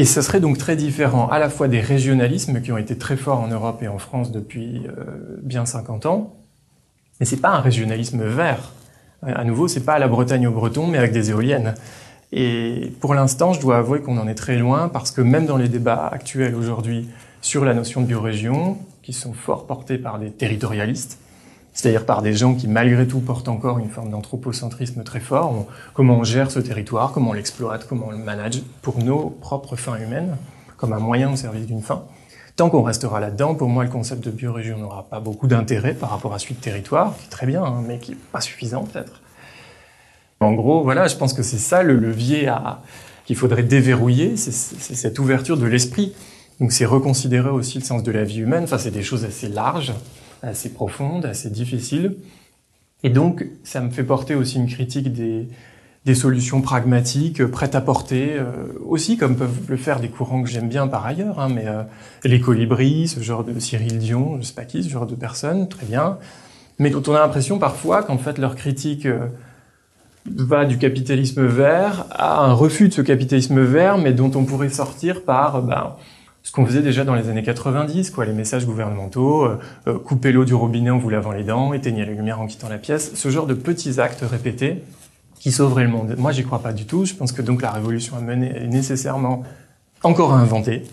Et 0.00 0.06
ce 0.06 0.22
serait 0.22 0.40
donc 0.40 0.56
très 0.56 0.76
différent 0.76 1.28
à 1.28 1.38
la 1.38 1.50
fois 1.50 1.68
des 1.68 1.80
régionalismes 1.80 2.62
qui 2.62 2.72
ont 2.72 2.78
été 2.78 2.96
très 2.96 3.18
forts 3.18 3.38
en 3.38 3.48
Europe 3.48 3.82
et 3.82 3.88
en 3.88 3.98
France 3.98 4.32
depuis 4.32 4.86
euh, 4.86 5.36
bien 5.42 5.66
50 5.66 6.06
ans, 6.06 6.36
mais 7.20 7.26
c'est 7.26 7.36
pas 7.36 7.50
un 7.50 7.60
régionalisme 7.60 8.24
vert 8.24 8.72
à 9.22 9.44
nouveau, 9.44 9.68
c'est 9.68 9.84
pas 9.84 9.92
à 9.92 9.98
la 9.98 10.08
Bretagne 10.08 10.46
au 10.46 10.52
Breton, 10.52 10.86
mais 10.86 10.96
avec 10.96 11.12
des 11.12 11.28
éoliennes. 11.28 11.74
Et 12.32 12.94
pour 13.02 13.12
l'instant, 13.12 13.52
je 13.52 13.60
dois 13.60 13.76
avouer 13.76 14.00
qu'on 14.00 14.16
en 14.16 14.26
est 14.26 14.34
très 14.34 14.56
loin 14.56 14.88
parce 14.88 15.10
que 15.10 15.20
même 15.20 15.44
dans 15.44 15.58
les 15.58 15.68
débats 15.68 16.08
actuels 16.10 16.54
aujourd'hui 16.54 17.06
sur 17.42 17.66
la 17.66 17.74
notion 17.74 18.00
de 18.00 18.06
biorégion, 18.06 18.78
qui 19.02 19.12
sont 19.12 19.34
fort 19.34 19.66
portés 19.66 19.98
par 19.98 20.18
des 20.18 20.30
territorialistes, 20.30 21.18
c'est-à-dire 21.72 22.04
par 22.04 22.22
des 22.22 22.32
gens 22.32 22.54
qui 22.54 22.68
malgré 22.68 23.06
tout 23.06 23.20
portent 23.20 23.48
encore 23.48 23.78
une 23.78 23.88
forme 23.88 24.10
d'anthropocentrisme 24.10 25.02
très 25.04 25.20
fort, 25.20 25.66
comment 25.94 26.18
on 26.18 26.24
gère 26.24 26.50
ce 26.50 26.58
territoire, 26.58 27.12
comment 27.12 27.30
on 27.30 27.34
l'exploite, 27.34 27.86
comment 27.88 28.06
on 28.08 28.10
le 28.12 28.18
manage 28.18 28.62
pour 28.82 28.98
nos 28.98 29.30
propres 29.30 29.76
fins 29.76 29.98
humaines, 29.98 30.36
comme 30.76 30.92
un 30.92 30.98
moyen 30.98 31.32
au 31.32 31.36
service 31.36 31.66
d'une 31.66 31.82
fin. 31.82 32.04
Tant 32.56 32.68
qu'on 32.68 32.82
restera 32.82 33.20
là-dedans, 33.20 33.54
pour 33.54 33.68
moi, 33.68 33.84
le 33.84 33.90
concept 33.90 34.24
de 34.24 34.30
biorégion 34.30 34.76
n'aura 34.76 35.04
pas 35.08 35.20
beaucoup 35.20 35.46
d'intérêt 35.46 35.94
par 35.94 36.10
rapport 36.10 36.34
à 36.34 36.38
celui 36.38 36.56
de 36.56 36.60
territoire, 36.60 37.16
qui 37.16 37.26
est 37.26 37.30
très 37.30 37.46
bien, 37.46 37.64
hein, 37.64 37.82
mais 37.86 37.98
qui 37.98 38.10
n'est 38.10 38.18
pas 38.32 38.40
suffisant 38.40 38.84
peut-être. 38.84 39.22
En 40.40 40.52
gros, 40.52 40.82
voilà, 40.82 41.06
je 41.06 41.16
pense 41.16 41.32
que 41.32 41.42
c'est 41.42 41.58
ça 41.58 41.82
le 41.82 41.96
levier 41.96 42.52
qu'il 43.24 43.36
faudrait 43.36 43.62
déverrouiller, 43.62 44.36
c'est, 44.36 44.52
cette 44.52 45.18
ouverture 45.18 45.56
de 45.56 45.66
l'esprit. 45.66 46.14
Donc 46.60 46.72
c'est 46.72 46.84
reconsidérer 46.84 47.50
aussi 47.50 47.78
le 47.78 47.84
sens 47.84 48.02
de 48.02 48.10
la 48.10 48.24
vie 48.24 48.40
humaine. 48.40 48.64
Enfin, 48.64 48.78
c'est 48.78 48.90
des 48.90 49.02
choses 49.02 49.24
assez 49.24 49.48
larges, 49.48 49.92
assez 50.42 50.70
profondes, 50.70 51.26
assez 51.26 51.50
difficiles. 51.50 52.16
Et 53.02 53.10
donc, 53.10 53.46
ça 53.64 53.80
me 53.80 53.90
fait 53.90 54.04
porter 54.04 54.34
aussi 54.34 54.56
une 54.56 54.68
critique 54.68 55.12
des, 55.12 55.48
des 56.06 56.14
solutions 56.14 56.62
pragmatiques, 56.62 57.40
euh, 57.40 57.48
prêtes 57.48 57.74
à 57.74 57.80
porter, 57.80 58.36
euh, 58.38 58.44
aussi 58.86 59.16
comme 59.16 59.36
peuvent 59.36 59.68
le 59.68 59.76
faire 59.76 60.00
des 60.00 60.08
courants 60.08 60.42
que 60.42 60.48
j'aime 60.48 60.68
bien 60.68 60.88
par 60.88 61.04
ailleurs, 61.04 61.40
hein, 61.40 61.48
mais 61.54 61.66
euh, 61.66 61.82
les 62.24 62.40
colibris, 62.40 63.08
ce 63.08 63.20
genre 63.20 63.44
de 63.44 63.58
Cyril 63.58 63.98
Dion, 63.98 64.38
je 64.40 64.46
sais 64.46 64.54
pas 64.54 64.64
qui, 64.64 64.82
ce 64.82 64.88
genre 64.88 65.06
de 65.06 65.14
personnes, 65.14 65.68
très 65.68 65.86
bien, 65.86 66.18
mais 66.78 66.90
dont 66.90 67.02
on 67.06 67.14
a 67.14 67.20
l'impression 67.20 67.58
parfois 67.58 68.02
qu'en 68.02 68.16
fait 68.16 68.38
leur 68.38 68.56
critique 68.56 69.06
va 70.26 70.64
du 70.64 70.78
capitalisme 70.78 71.44
vert 71.44 72.06
à 72.10 72.44
un 72.44 72.52
refus 72.52 72.88
de 72.88 72.94
ce 72.94 73.02
capitalisme 73.02 73.60
vert, 73.60 73.98
mais 73.98 74.12
dont 74.12 74.30
on 74.34 74.44
pourrait 74.44 74.70
sortir 74.70 75.22
par 75.24 75.62
ben, 75.62 75.96
ce 76.42 76.52
qu'on 76.52 76.64
faisait 76.64 76.82
déjà 76.82 77.04
dans 77.04 77.14
les 77.14 77.28
années 77.28 77.42
90, 77.42 78.10
quoi, 78.10 78.24
les 78.24 78.32
messages 78.32 78.66
gouvernementaux, 78.66 79.44
euh, 79.44 79.98
couper 79.98 80.32
l'eau 80.32 80.44
du 80.44 80.54
robinet 80.54 80.90
en 80.90 80.98
vous 80.98 81.10
lavant 81.10 81.32
les 81.32 81.44
dents, 81.44 81.72
éteignez 81.72 82.04
la 82.04 82.12
lumière 82.12 82.40
en 82.40 82.46
quittant 82.46 82.68
la 82.68 82.78
pièce, 82.78 83.14
ce 83.14 83.28
genre 83.28 83.46
de 83.46 83.54
petits 83.54 84.00
actes 84.00 84.22
répétés 84.22 84.82
qui 85.40 85.52
sauverait 85.52 85.84
le 85.84 85.90
monde. 85.90 86.14
Moi, 86.18 86.32
j'y 86.32 86.44
crois 86.44 86.62
pas 86.62 86.72
du 86.72 86.84
tout. 86.84 87.06
Je 87.06 87.14
pense 87.14 87.32
que 87.32 87.42
donc 87.42 87.62
la 87.62 87.70
révolution 87.70 88.16
à 88.16 88.20
mener 88.20 88.54
est 88.54 88.66
nécessairement 88.66 89.42
encore 90.02 90.34
à 90.34 90.38
inventer. 90.38 90.84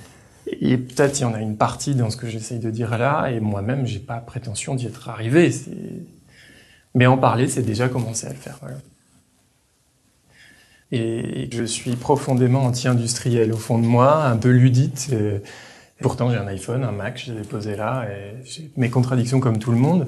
Et 0.62 0.78
peut-être 0.78 1.20
il 1.20 1.24
y 1.24 1.26
en 1.26 1.34
a 1.34 1.42
une 1.42 1.58
partie 1.58 1.96
dans 1.96 2.10
ce 2.10 2.16
que 2.16 2.28
j'essaye 2.28 2.60
de 2.60 2.70
dire 2.70 2.98
là, 2.98 3.28
et 3.28 3.42
moi-même, 3.42 3.86
j'ai 3.86 4.00
pas 4.00 4.18
prétention 4.18 4.76
d'y 4.76 4.88
être 4.88 5.10
arrivé. 5.10 5.54
Mais 6.96 7.06
en 7.06 7.18
parler, 7.18 7.48
c'est 7.48 7.62
déjà 7.62 7.90
commencer 7.90 8.28
à 8.28 8.30
le 8.30 8.38
faire. 8.38 8.58
Voilà. 8.62 8.78
Et 10.92 11.50
je 11.52 11.64
suis 11.64 11.96
profondément 11.96 12.64
anti-industriel 12.64 13.52
au 13.52 13.58
fond 13.58 13.78
de 13.78 13.86
moi, 13.86 14.26
un 14.26 14.38
peu 14.38 14.50
ludite. 14.50 15.14
pourtant, 16.02 16.32
j'ai 16.32 16.38
un 16.38 16.48
iPhone, 16.48 16.84
un 16.84 16.92
Mac, 16.92 17.22
je 17.26 17.34
l'ai 17.34 17.42
posé 17.42 17.76
là, 17.76 18.06
et 18.10 18.44
j'ai 18.46 18.72
mes 18.78 18.90
contradictions 18.90 19.40
comme 19.40 19.60
tout 19.60 19.72
le 19.72 19.78
monde. 19.78 20.08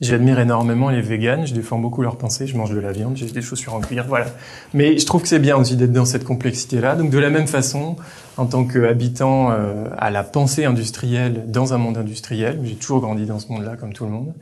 J'admire 0.00 0.40
énormément 0.40 0.90
les 0.90 1.00
véganes, 1.00 1.46
je 1.46 1.54
défends 1.54 1.78
beaucoup 1.78 2.02
leurs 2.02 2.18
pensées, 2.18 2.48
je 2.48 2.56
mange 2.56 2.70
de 2.74 2.80
la 2.80 2.90
viande, 2.90 3.16
j'ai 3.16 3.26
des 3.26 3.40
chaussures 3.40 3.74
en 3.74 3.80
cuir, 3.80 4.04
voilà. 4.08 4.26
Mais 4.74 4.98
je 4.98 5.06
trouve 5.06 5.22
que 5.22 5.28
c'est 5.28 5.38
bien 5.38 5.56
aussi 5.56 5.76
d'être 5.76 5.92
dans 5.92 6.04
cette 6.04 6.24
complexité-là. 6.24 6.96
Donc 6.96 7.10
de 7.10 7.18
la 7.18 7.30
même 7.30 7.46
façon, 7.46 7.96
en 8.36 8.46
tant 8.46 8.64
qu'habitant 8.64 9.52
euh, 9.52 9.86
à 9.96 10.10
la 10.10 10.24
pensée 10.24 10.64
industrielle 10.64 11.44
dans 11.46 11.74
un 11.74 11.78
monde 11.78 11.96
industriel, 11.96 12.58
j'ai 12.64 12.74
toujours 12.74 13.00
grandi 13.00 13.24
dans 13.24 13.38
ce 13.38 13.52
monde-là 13.52 13.76
comme 13.76 13.92
tout 13.92 14.04
le 14.04 14.10
monde, 14.10 14.34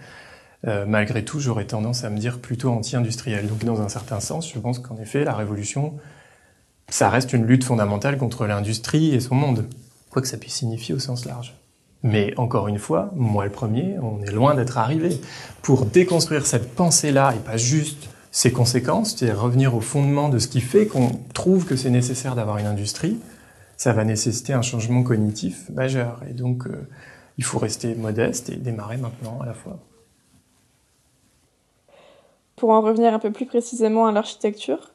euh, 0.66 0.86
malgré 0.86 1.24
tout, 1.24 1.40
j'aurais 1.40 1.66
tendance 1.66 2.04
à 2.04 2.10
me 2.10 2.18
dire 2.18 2.38
plutôt 2.38 2.70
anti-industriel. 2.70 3.46
Donc 3.48 3.64
dans 3.64 3.80
un 3.80 3.88
certain 3.88 4.20
sens, 4.20 4.52
je 4.52 4.58
pense 4.58 4.78
qu'en 4.78 4.96
effet, 4.98 5.24
la 5.24 5.34
révolution, 5.34 5.94
ça 6.88 7.08
reste 7.08 7.32
une 7.32 7.46
lutte 7.46 7.64
fondamentale 7.64 8.16
contre 8.16 8.46
l'industrie 8.46 9.14
et 9.14 9.20
son 9.20 9.34
monde, 9.34 9.66
quoi 10.10 10.22
que 10.22 10.28
ça 10.28 10.36
puisse 10.36 10.54
signifier 10.54 10.94
au 10.94 10.98
sens 10.98 11.24
large. 11.24 11.54
Mais 12.02 12.34
encore 12.36 12.68
une 12.68 12.78
fois, 12.78 13.10
moi 13.14 13.44
le 13.44 13.50
premier, 13.50 13.96
on 14.00 14.22
est 14.22 14.32
loin 14.32 14.54
d'être 14.54 14.78
arrivé. 14.78 15.20
Pour 15.62 15.86
déconstruire 15.86 16.46
cette 16.46 16.74
pensée-là 16.74 17.34
et 17.36 17.38
pas 17.38 17.56
juste 17.56 18.08
ses 18.32 18.50
conséquences, 18.50 19.14
c'est-à-dire 19.14 19.40
revenir 19.40 19.74
au 19.74 19.80
fondement 19.80 20.28
de 20.28 20.38
ce 20.38 20.48
qui 20.48 20.60
fait 20.60 20.86
qu'on 20.86 21.10
trouve 21.34 21.64
que 21.64 21.76
c'est 21.76 21.90
nécessaire 21.90 22.34
d'avoir 22.34 22.58
une 22.58 22.66
industrie, 22.66 23.18
ça 23.76 23.92
va 23.92 24.04
nécessiter 24.04 24.52
un 24.52 24.62
changement 24.62 25.02
cognitif 25.02 25.68
majeur. 25.70 26.22
Et 26.28 26.32
donc, 26.32 26.66
euh, 26.66 26.88
il 27.38 27.44
faut 27.44 27.58
rester 27.58 27.94
modeste 27.94 28.48
et 28.48 28.56
démarrer 28.56 28.96
maintenant 28.96 29.38
à 29.40 29.46
la 29.46 29.54
fois. 29.54 29.78
Pour 32.62 32.70
en 32.70 32.80
revenir 32.80 33.12
un 33.12 33.18
peu 33.18 33.32
plus 33.32 33.46
précisément 33.46 34.06
à 34.06 34.12
l'architecture, 34.12 34.92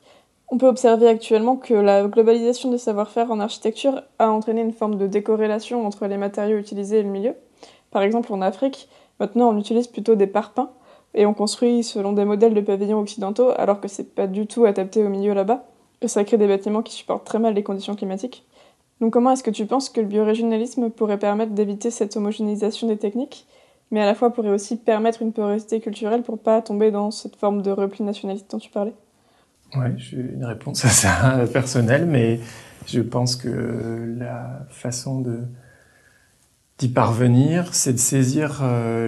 on 0.47 0.57
peut 0.57 0.69
observer 0.69 1.09
actuellement 1.09 1.57
que 1.57 1.73
la 1.73 2.07
globalisation 2.07 2.71
des 2.71 2.77
savoir-faire 2.77 3.29
en 3.29 3.41
architecture 3.41 4.03
a 4.19 4.31
entraîné 4.31 4.61
une 4.61 4.71
forme 4.71 4.95
de 4.95 5.05
décorrélation 5.05 5.85
entre 5.85 6.07
les 6.07 6.15
matériaux 6.15 6.59
utilisés 6.59 6.99
et 6.99 7.03
le 7.03 7.09
milieu. 7.09 7.33
Par 7.91 8.03
exemple, 8.03 8.31
en 8.31 8.41
Afrique, 8.41 8.87
maintenant 9.19 9.49
on 9.49 9.59
utilise 9.59 9.87
plutôt 9.87 10.15
des 10.15 10.27
parpaings 10.27 10.69
et 11.13 11.25
on 11.25 11.33
construit 11.33 11.83
selon 11.83 12.13
des 12.13 12.23
modèles 12.23 12.53
de 12.53 12.61
pavillons 12.61 13.01
occidentaux 13.01 13.51
alors 13.57 13.81
que 13.81 13.89
c'est 13.89 14.15
pas 14.15 14.27
du 14.27 14.47
tout 14.47 14.63
adapté 14.63 15.03
au 15.03 15.09
milieu 15.09 15.33
là-bas. 15.33 15.65
Et 16.01 16.07
ça 16.07 16.23
crée 16.23 16.37
des 16.37 16.47
bâtiments 16.47 16.83
qui 16.83 16.93
supportent 16.93 17.25
très 17.25 17.39
mal 17.39 17.53
les 17.53 17.63
conditions 17.63 17.97
climatiques. 17.97 18.45
Donc 19.01 19.11
comment 19.11 19.31
est-ce 19.31 19.43
que 19.43 19.51
tu 19.51 19.65
penses 19.65 19.89
que 19.89 19.99
le 19.99 20.07
biorégionalisme 20.07 20.89
pourrait 20.89 21.19
permettre 21.19 21.51
d'éviter 21.51 21.91
cette 21.91 22.15
homogénéisation 22.15 22.87
des 22.87 22.97
techniques, 22.97 23.45
mais 23.91 24.01
à 24.01 24.05
la 24.05 24.15
fois 24.15 24.33
pourrait 24.33 24.49
aussi 24.49 24.77
permettre 24.77 25.21
une 25.21 25.33
porosité 25.33 25.79
culturelle 25.79 26.23
pour 26.23 26.39
pas 26.39 26.61
tomber 26.61 26.91
dans 26.91 27.11
cette 27.11 27.35
forme 27.35 27.61
de 27.61 27.71
repli 27.71 28.03
nationaliste 28.03 28.49
dont 28.51 28.59
tu 28.59 28.69
parlais 28.69 28.93
Oui, 29.75 29.87
j'ai 29.97 30.17
une 30.17 30.45
réponse 30.45 30.83
à 30.85 30.89
ça 30.89 31.45
personnelle, 31.53 32.05
mais 32.05 32.39
je 32.87 33.01
pense 33.01 33.35
que 33.35 34.15
la 34.17 34.65
façon 34.69 35.21
de 35.21 35.41
d'y 36.77 36.89
parvenir, 36.89 37.73
c'est 37.73 37.93
de 37.93 37.97
saisir 37.97 38.59
euh, 38.61 39.07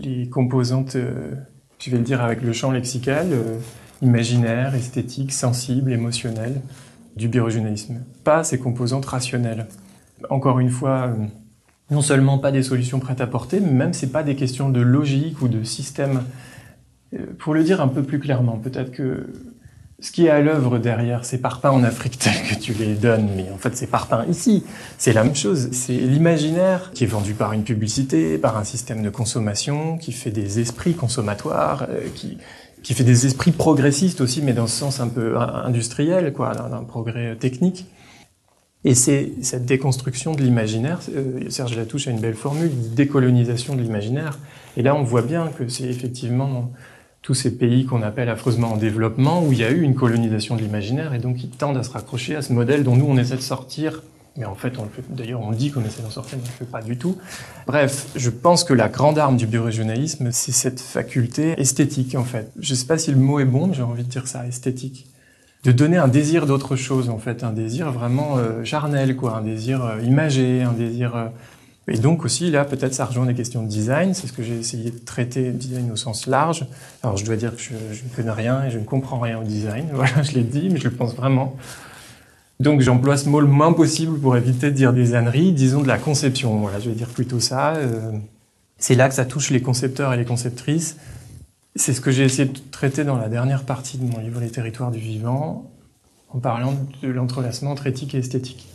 les 0.00 0.28
composantes, 0.28 0.94
euh, 0.94 1.34
je 1.80 1.90
vais 1.90 1.98
le 1.98 2.04
dire 2.04 2.22
avec 2.22 2.42
le 2.42 2.52
champ 2.52 2.70
lexical, 2.70 3.26
euh, 3.32 3.58
imaginaire, 4.02 4.76
esthétique, 4.76 5.32
sensible, 5.32 5.92
émotionnel, 5.92 6.60
du 7.16 7.28
biojournalisme, 7.28 8.04
pas 8.22 8.44
ces 8.44 8.58
composantes 8.58 9.06
rationnelles. 9.06 9.66
Encore 10.30 10.60
une 10.60 10.70
fois, 10.70 11.08
euh, 11.08 11.26
non 11.90 12.02
seulement 12.02 12.38
pas 12.38 12.52
des 12.52 12.62
solutions 12.62 13.00
prêtes 13.00 13.20
à 13.20 13.26
porter, 13.26 13.60
mais 13.60 13.70
même 13.70 13.92
c'est 13.92 14.12
pas 14.12 14.22
des 14.22 14.36
questions 14.36 14.68
de 14.68 14.80
logique 14.80 15.40
ou 15.42 15.48
de 15.48 15.62
système. 15.64 16.22
Euh, 17.14 17.18
pour 17.38 17.54
le 17.54 17.64
dire 17.64 17.80
un 17.80 17.88
peu 17.88 18.02
plus 18.02 18.18
clairement, 18.18 18.58
peut-être 18.58 18.92
que 18.92 19.26
ce 20.00 20.12
qui 20.12 20.26
est 20.26 20.30
à 20.30 20.40
l'œuvre 20.40 20.78
derrière 20.78 21.24
ces 21.24 21.38
parpaings 21.38 21.70
en 21.70 21.82
Afrique 21.82 22.18
tels 22.20 22.42
que 22.48 22.60
tu 22.60 22.72
les 22.74 22.94
donnes, 22.94 23.30
mais 23.34 23.50
en 23.52 23.56
fait 23.56 23.74
ces 23.76 23.86
parpaings 23.86 24.26
ici, 24.28 24.64
c'est 24.98 25.12
la 25.12 25.24
même 25.24 25.34
chose. 25.34 25.70
C'est 25.72 25.96
l'imaginaire 25.96 26.90
qui 26.92 27.04
est 27.04 27.08
vendu 27.08 27.34
par 27.34 27.52
une 27.52 27.64
publicité, 27.64 28.38
par 28.38 28.56
un 28.58 28.64
système 28.64 29.02
de 29.02 29.10
consommation, 29.10 29.96
qui 29.96 30.12
fait 30.12 30.30
des 30.30 30.60
esprits 30.60 30.94
consommatoires, 30.94 31.86
euh, 31.88 32.00
qui, 32.14 32.36
qui 32.82 32.94
fait 32.94 33.04
des 33.04 33.26
esprits 33.26 33.52
progressistes 33.52 34.20
aussi, 34.20 34.42
mais 34.42 34.52
dans 34.52 34.66
ce 34.66 34.76
sens 34.76 35.00
un 35.00 35.08
peu 35.08 35.38
industriel, 35.38 36.32
quoi, 36.32 36.54
d'un 36.54 36.84
progrès 36.84 37.34
technique. 37.36 37.86
Et 38.84 38.94
c'est 38.94 39.32
cette 39.42 39.66
déconstruction 39.66 40.34
de 40.34 40.42
l'imaginaire, 40.42 41.00
euh, 41.14 41.40
Serge 41.50 41.76
Latouche 41.76 42.06
a 42.06 42.10
une 42.10 42.20
belle 42.20 42.36
formule, 42.36 42.70
décolonisation 42.94 43.74
de 43.74 43.82
l'imaginaire. 43.82 44.38
Et 44.76 44.82
là, 44.82 44.94
on 44.94 45.02
voit 45.02 45.22
bien 45.22 45.48
que 45.48 45.68
c'est 45.68 45.84
effectivement 45.84 46.70
tous 47.22 47.34
ces 47.34 47.56
pays 47.56 47.84
qu'on 47.84 48.02
appelle 48.02 48.28
affreusement 48.28 48.72
en 48.72 48.76
développement, 48.76 49.44
où 49.44 49.52
il 49.52 49.58
y 49.58 49.64
a 49.64 49.70
eu 49.70 49.82
une 49.82 49.94
colonisation 49.94 50.54
de 50.54 50.62
l'imaginaire, 50.62 51.12
et 51.12 51.18
donc 51.18 51.42
ils 51.42 51.50
tendent 51.50 51.76
à 51.76 51.82
se 51.82 51.90
raccrocher 51.90 52.36
à 52.36 52.42
ce 52.42 52.52
modèle 52.52 52.84
dont 52.84 52.94
nous, 52.94 53.06
on 53.06 53.18
essaie 53.18 53.36
de 53.36 53.40
sortir 53.40 54.02
mais 54.38 54.44
en 54.44 54.54
fait. 54.54 54.72
D'ailleurs, 55.10 55.40
on 55.40 55.50
dit 55.50 55.72
qu'on 55.72 55.84
essaie 55.84 56.00
d'en 56.00 56.10
sortir, 56.10 56.38
mais 56.38 56.44
on 56.44 56.46
ne 56.46 56.52
le 56.52 56.56
fait 56.58 56.70
pas 56.70 56.80
du 56.80 56.96
tout. 56.96 57.18
Bref, 57.66 58.06
je 58.14 58.30
pense 58.30 58.62
que 58.62 58.72
la 58.72 58.88
grande 58.88 59.18
arme 59.18 59.36
du 59.36 59.46
biorégionalisme, 59.46 60.30
c'est 60.30 60.52
cette 60.52 60.80
faculté 60.80 61.60
esthétique, 61.60 62.14
en 62.14 62.22
fait. 62.22 62.52
Je 62.58 62.72
ne 62.72 62.76
sais 62.78 62.86
pas 62.86 62.98
si 62.98 63.10
le 63.10 63.16
mot 63.16 63.40
est 63.40 63.44
bon, 63.44 63.66
mais 63.66 63.74
j'ai 63.74 63.82
envie 63.82 64.04
de 64.04 64.08
dire 64.08 64.28
ça, 64.28 64.46
esthétique. 64.46 65.06
De 65.68 65.72
donner 65.72 65.98
un 65.98 66.08
désir 66.08 66.46
d'autre 66.46 66.76
chose, 66.76 67.10
en 67.10 67.18
fait, 67.18 67.44
un 67.44 67.52
désir 67.52 67.92
vraiment 67.92 68.38
euh, 68.38 68.64
charnel, 68.64 69.16
quoi, 69.16 69.36
un 69.36 69.42
désir 69.42 69.84
euh, 69.84 70.00
imagé, 70.00 70.62
un 70.62 70.72
désir. 70.72 71.14
Euh, 71.14 71.26
et 71.88 71.98
donc 71.98 72.24
aussi, 72.24 72.50
là, 72.50 72.64
peut-être 72.64 72.94
ça 72.94 73.04
rejoint 73.04 73.26
des 73.26 73.34
questions 73.34 73.62
de 73.62 73.68
design. 73.68 74.14
C'est 74.14 74.28
ce 74.28 74.32
que 74.32 74.42
j'ai 74.42 74.56
essayé 74.58 74.90
de 74.90 74.98
traiter, 74.98 75.50
design 75.50 75.90
au 75.92 75.96
sens 75.96 76.26
large. 76.26 76.64
Alors, 77.02 77.18
je 77.18 77.26
dois 77.26 77.36
dire 77.36 77.54
que 77.54 77.60
je, 77.60 77.74
je 77.92 78.02
ne 78.02 78.08
connais 78.16 78.30
rien 78.30 78.64
et 78.64 78.70
je 78.70 78.78
ne 78.78 78.84
comprends 78.84 79.20
rien 79.20 79.38
au 79.38 79.44
design. 79.44 79.88
Voilà, 79.92 80.22
je 80.22 80.32
l'ai 80.32 80.42
dit, 80.42 80.70
mais 80.70 80.78
je 80.78 80.84
le 80.88 80.94
pense 80.94 81.14
vraiment. 81.14 81.54
Donc 82.60 82.80
j'emploie 82.80 83.18
ce 83.18 83.28
mot 83.28 83.40
le 83.40 83.46
moins 83.46 83.74
possible 83.74 84.18
pour 84.18 84.38
éviter 84.38 84.70
de 84.70 84.74
dire 84.74 84.94
des 84.94 85.14
âneries, 85.14 85.52
disons 85.52 85.82
de 85.82 85.88
la 85.88 85.98
conception. 85.98 86.56
Voilà, 86.60 86.80
je 86.80 86.88
vais 86.88 86.96
dire 86.96 87.08
plutôt 87.08 87.40
ça. 87.40 87.74
C'est 88.78 88.94
là 88.94 89.10
que 89.10 89.14
ça 89.14 89.26
touche 89.26 89.50
les 89.50 89.60
concepteurs 89.60 90.14
et 90.14 90.16
les 90.16 90.24
conceptrices. 90.24 90.96
C'est 91.78 91.94
ce 91.94 92.00
que 92.00 92.10
j'ai 92.10 92.24
essayé 92.24 92.48
de 92.48 92.58
traiter 92.72 93.04
dans 93.04 93.16
la 93.16 93.28
dernière 93.28 93.62
partie 93.62 93.98
de 93.98 94.04
mon 94.04 94.18
livre 94.18 94.40
Les 94.40 94.50
territoires 94.50 94.90
du 94.90 94.98
vivant, 94.98 95.70
en 96.28 96.40
parlant 96.40 96.74
de 97.02 97.08
l'entrelacement 97.08 97.70
entre 97.70 97.86
éthique 97.86 98.16
et 98.16 98.18
esthétique. 98.18 98.66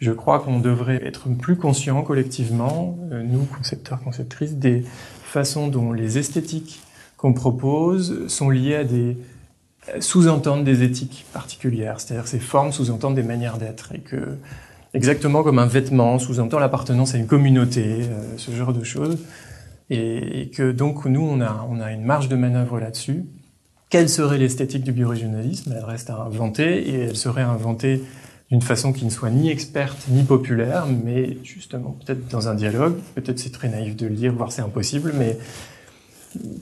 Je 0.00 0.12
crois 0.12 0.40
qu'on 0.40 0.60
devrait 0.60 1.02
être 1.02 1.30
plus 1.30 1.56
conscients 1.56 2.02
collectivement, 2.02 2.98
euh, 3.10 3.22
nous, 3.22 3.44
concepteurs, 3.44 4.02
conceptrices, 4.02 4.56
des 4.56 4.84
façons 5.24 5.68
dont 5.68 5.92
les 5.94 6.18
esthétiques 6.18 6.82
qu'on 7.16 7.32
propose 7.32 8.26
sont 8.28 8.50
liées 8.50 8.76
à 8.76 8.84
des 8.84 9.16
sous-entendent 10.00 10.64
des 10.64 10.82
éthiques 10.82 11.24
particulières, 11.32 12.00
c'est-à-dire 12.00 12.28
ces 12.28 12.38
formes 12.38 12.70
sous-entendent 12.70 13.14
des 13.14 13.22
manières 13.22 13.56
d'être, 13.56 13.94
et 13.94 14.00
que 14.00 14.36
exactement 14.92 15.42
comme 15.42 15.58
un 15.58 15.66
vêtement 15.66 16.18
sous-entend 16.18 16.58
l'appartenance 16.58 17.14
à 17.14 17.18
une 17.18 17.26
communauté, 17.26 18.02
euh, 18.02 18.36
ce 18.36 18.50
genre 18.50 18.74
de 18.74 18.84
choses, 18.84 19.16
et, 19.90 20.50
que 20.54 20.72
donc 20.72 21.04
nous 21.04 21.22
on 21.22 21.40
a, 21.40 21.66
on 21.68 21.80
a 21.80 21.92
une 21.92 22.04
marge 22.04 22.28
de 22.28 22.36
manœuvre 22.36 22.80
là-dessus. 22.80 23.26
Quelle 23.90 24.08
serait 24.08 24.38
l'esthétique 24.38 24.84
du 24.84 24.92
biorégionalisme 24.92 25.74
Elle 25.76 25.84
reste 25.84 26.10
à 26.10 26.16
inventer, 26.16 26.88
et 26.88 27.00
elle 27.00 27.16
serait 27.16 27.42
inventée 27.42 28.02
d'une 28.50 28.62
façon 28.62 28.92
qui 28.92 29.04
ne 29.04 29.10
soit 29.10 29.30
ni 29.30 29.50
experte 29.50 30.08
ni 30.08 30.22
populaire, 30.22 30.86
mais 30.86 31.36
justement 31.42 31.96
peut-être 32.04 32.28
dans 32.28 32.48
un 32.48 32.54
dialogue. 32.54 32.98
Peut-être 33.14 33.38
c'est 33.38 33.52
très 33.52 33.68
naïf 33.68 33.96
de 33.96 34.06
le 34.06 34.14
dire, 34.14 34.32
voire 34.32 34.52
c'est 34.52 34.62
impossible, 34.62 35.12
mais 35.16 35.38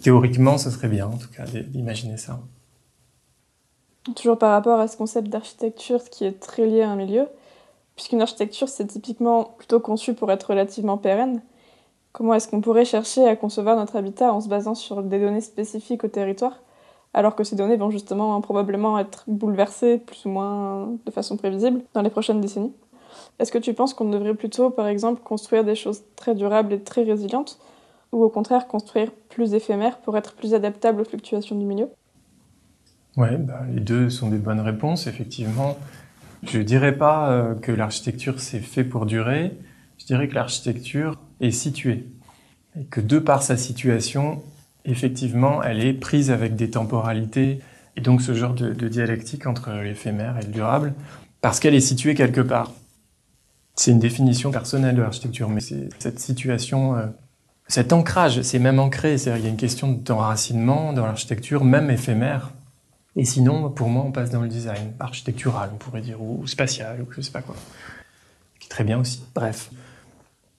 théoriquement, 0.03 0.59
ce 0.59 0.71
serait 0.71 0.89
bien 0.89 1.07
en 1.07 1.17
tout 1.17 1.29
cas 1.29 1.45
d'imaginer 1.45 2.17
ça. 2.17 2.41
Toujours 4.17 4.39
par 4.39 4.53
rapport 4.53 4.81
à 4.81 4.89
ce 4.89 4.97
concept 4.97 5.29
d'architecture 5.29 6.03
qui 6.05 6.25
est 6.25 6.41
très 6.41 6.67
lié 6.67 6.83
à 6.83 6.91
un 6.91 6.97
milieu, 6.97 7.27
puisqu'une 7.95 8.23
architecture 8.23 8.69
c'est 8.69 8.87
typiquement 8.87 9.45
plutôt 9.59 9.81
conçu 9.81 10.15
pour 10.15 10.33
être 10.33 10.45
relativement 10.45 10.97
pérenne, 10.97 11.43
comment 12.13 12.35
est-ce 12.35 12.49
qu'on 12.49 12.61
pourrait 12.61 12.85
chercher 12.85 13.27
à 13.29 13.37
concevoir 13.37 13.77
notre 13.77 13.97
habitat 13.97 14.33
en 14.33 14.41
se 14.41 14.49
basant 14.49 14.75
sur 14.75 15.03
des 15.03 15.19
données 15.19 15.41
spécifiques 15.41 16.05
au 16.05 16.09
territoire, 16.09 16.61
alors 17.15 17.37
que 17.37 17.45
ces 17.45 17.57
données 17.57 17.77
vont 17.77 17.91
justement 17.91 18.41
probablement 18.41 18.99
être 18.99 19.25
bouleversées 19.27 19.99
plus 19.99 20.25
ou 20.27 20.31
moins 20.31 20.89
de 21.05 21.11
façon 21.11 21.37
prévisible 21.37 21.83
dans 21.95 22.03
les 22.03 22.11
prochaines 22.11 22.41
décennies? 22.41 22.73
Est-ce 23.39 23.53
que 23.53 23.59
tu 23.59 23.73
penses 23.75 23.95
qu'on 23.95 24.11
devrait 24.11 24.35
plutôt, 24.35 24.71
par 24.71 24.87
exemple, 24.87 25.23
construire 25.23 25.65
des 25.65 25.75
choses 25.75 26.03
très 26.17 26.35
durables 26.35 26.73
et 26.73 26.81
très 26.81 27.05
résilientes, 27.05 27.59
ou 28.13 28.23
au 28.23 28.29
contraire 28.29 28.67
construire 28.67 29.13
plus 29.29 29.55
éphémères 29.55 29.99
pour 29.99 30.17
être 30.17 30.35
plus 30.35 30.55
adaptable 30.55 31.01
aux 31.01 31.05
fluctuations 31.05 31.57
du 31.57 31.65
milieu? 31.65 31.89
Oui, 33.17 33.29
bah, 33.39 33.63
les 33.73 33.81
deux 33.81 34.11
sont 34.11 34.29
des 34.29 34.39
bonnes 34.39 34.61
réponses, 34.61 35.07
effectivement. 35.07 35.77
Je 36.45 36.61
dirais 36.61 36.97
pas 36.97 37.31
euh, 37.31 37.55
que 37.55 37.73
l'architecture 37.73 38.39
c'est 38.39 38.61
fait 38.61 38.85
pour 38.85 39.07
durer, 39.07 39.59
je 39.99 40.07
dirais 40.07 40.29
que 40.29 40.35
l'architecture 40.35 41.19
est 41.41 41.51
située. 41.51 42.07
Et 42.79 42.85
que 42.85 43.01
de 43.01 43.19
par 43.19 43.43
sa 43.43 43.57
situation, 43.57 44.43
effectivement, 44.85 45.63
elle 45.63 45.85
est 45.85 45.93
prise 45.93 46.31
avec 46.31 46.57
des 46.57 46.71
temporalités, 46.71 47.61
et 47.97 48.01
donc 48.01 48.23
ce 48.23 48.35
genre 48.35 48.55
de, 48.55 48.89
dialectique 48.89 49.47
entre 49.47 49.71
l'éphémère 49.71 50.39
et 50.39 50.45
le 50.45 50.53
durable, 50.53 50.95
parce 51.41 51.61
qu'elle 51.61 51.75
est 51.75 51.81
située 51.81 52.15
quelque 52.15 52.41
part. 52.41 52.73
C'est 53.75 53.91
une 53.91 53.99
définition 53.99 54.51
personnelle 54.51 54.97
de 54.97 55.03
l'architecture, 55.03 55.49
mais 55.49 55.61
cette 55.61 56.19
situation, 56.19 56.97
euh, 56.97 57.07
cet 57.69 57.93
ancrage, 57.93 58.43
c'est 58.43 58.59
même 58.59 58.81
ancré, 58.81 59.19
c'est-à-dire 59.19 59.43
il 59.43 59.45
y 59.45 59.49
a 59.49 59.51
une 59.51 59.57
question 59.57 59.93
d'enracinement 59.93 60.93
dans 60.93 61.07
l'architecture, 61.07 61.65
même 61.65 61.91
éphémère, 61.91 62.53
et 63.19 63.25
sinon, 63.25 63.69
pour 63.71 63.89
moi, 63.89 64.05
on 64.07 64.13
passe 64.13 64.31
dans 64.31 64.43
le 64.43 64.49
design 64.49 64.93
architectural, 65.01 65.71
on 65.75 65.77
pourrait 65.77 66.01
dire, 66.01 66.23
ou 66.23 66.47
spatial, 66.47 67.03
ou 67.03 67.13
je 67.13 67.21
sais 67.21 67.33
pas 67.33 67.43
quoi. 67.43 67.57
Qui 68.61 68.67
est 68.67 68.71
très 68.71 68.85
bien 68.85 69.01
aussi. 69.01 69.23
Bref. 69.35 69.71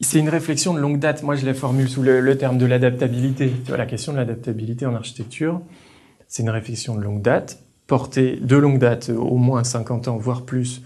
C'est 0.01 0.19
une 0.19 0.29
réflexion 0.29 0.73
de 0.73 0.79
longue 0.79 0.97
date. 0.97 1.23
Moi, 1.23 1.35
je 1.35 1.45
la 1.45 1.53
formule 1.53 1.89
sous 1.89 2.01
le, 2.01 2.37
terme 2.37 2.57
de 2.57 2.65
l'adaptabilité. 2.65 3.51
Tu 3.63 3.67
vois, 3.67 3.77
la 3.77 3.85
question 3.85 4.13
de 4.13 4.17
l'adaptabilité 4.17 4.85
en 4.85 4.95
architecture, 4.95 5.61
c'est 6.27 6.41
une 6.41 6.49
réflexion 6.49 6.95
de 6.95 7.01
longue 7.01 7.21
date, 7.21 7.59
portée 7.85 8.37
de 8.41 8.55
longue 8.55 8.79
date, 8.79 9.09
au 9.09 9.35
moins 9.35 9.65
50 9.65 10.07
ans, 10.07 10.15
voire 10.15 10.43
plus, 10.43 10.83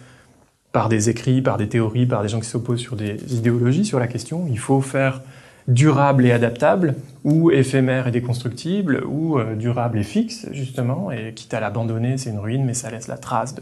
par 0.72 0.89
des 0.89 1.12
écrits, 1.12 1.43
par 1.43 1.58
des 1.58 1.70
théories, 1.70 2.08
par 2.08 2.24
des 2.24 2.29
gens 2.29 2.39
qui 2.39 2.50
s'opposent 2.50 2.79
sur 2.79 2.96
des 2.96 3.17
idéologies 3.36 3.86
sur 3.86 4.00
la 4.00 4.08
question. 4.08 4.48
Il 4.50 4.58
faut 4.58 4.82
faire 4.82 5.22
durable 5.67 6.25
et 6.25 6.32
adaptable, 6.32 6.96
ou 7.24 7.51
éphémère 7.51 8.08
et 8.08 8.12
déconstructible, 8.12 9.03
ou 9.05 9.38
euh, 9.38 9.55
durable 9.55 10.00
et 10.00 10.03
fixe, 10.03 10.48
justement, 10.51 11.12
et 11.12 11.34
quitte 11.36 11.53
à 11.53 11.60
l'abandonner, 11.60 12.17
c'est 12.17 12.32
une 12.32 12.39
ruine, 12.39 12.65
mais 12.65 12.74
ça 12.74 12.89
laisse 12.89 13.08
la 13.08 13.17
trace 13.17 13.55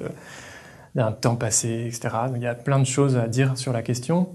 d'un 0.96 1.12
temps 1.12 1.36
passé, 1.36 1.88
etc. 1.88 2.16
il 2.36 2.42
y 2.42 2.48
a 2.48 2.56
plein 2.56 2.80
de 2.80 2.86
choses 2.86 3.18
à 3.18 3.28
dire 3.28 3.58
sur 3.58 3.74
la 3.74 3.82
question. 3.82 4.30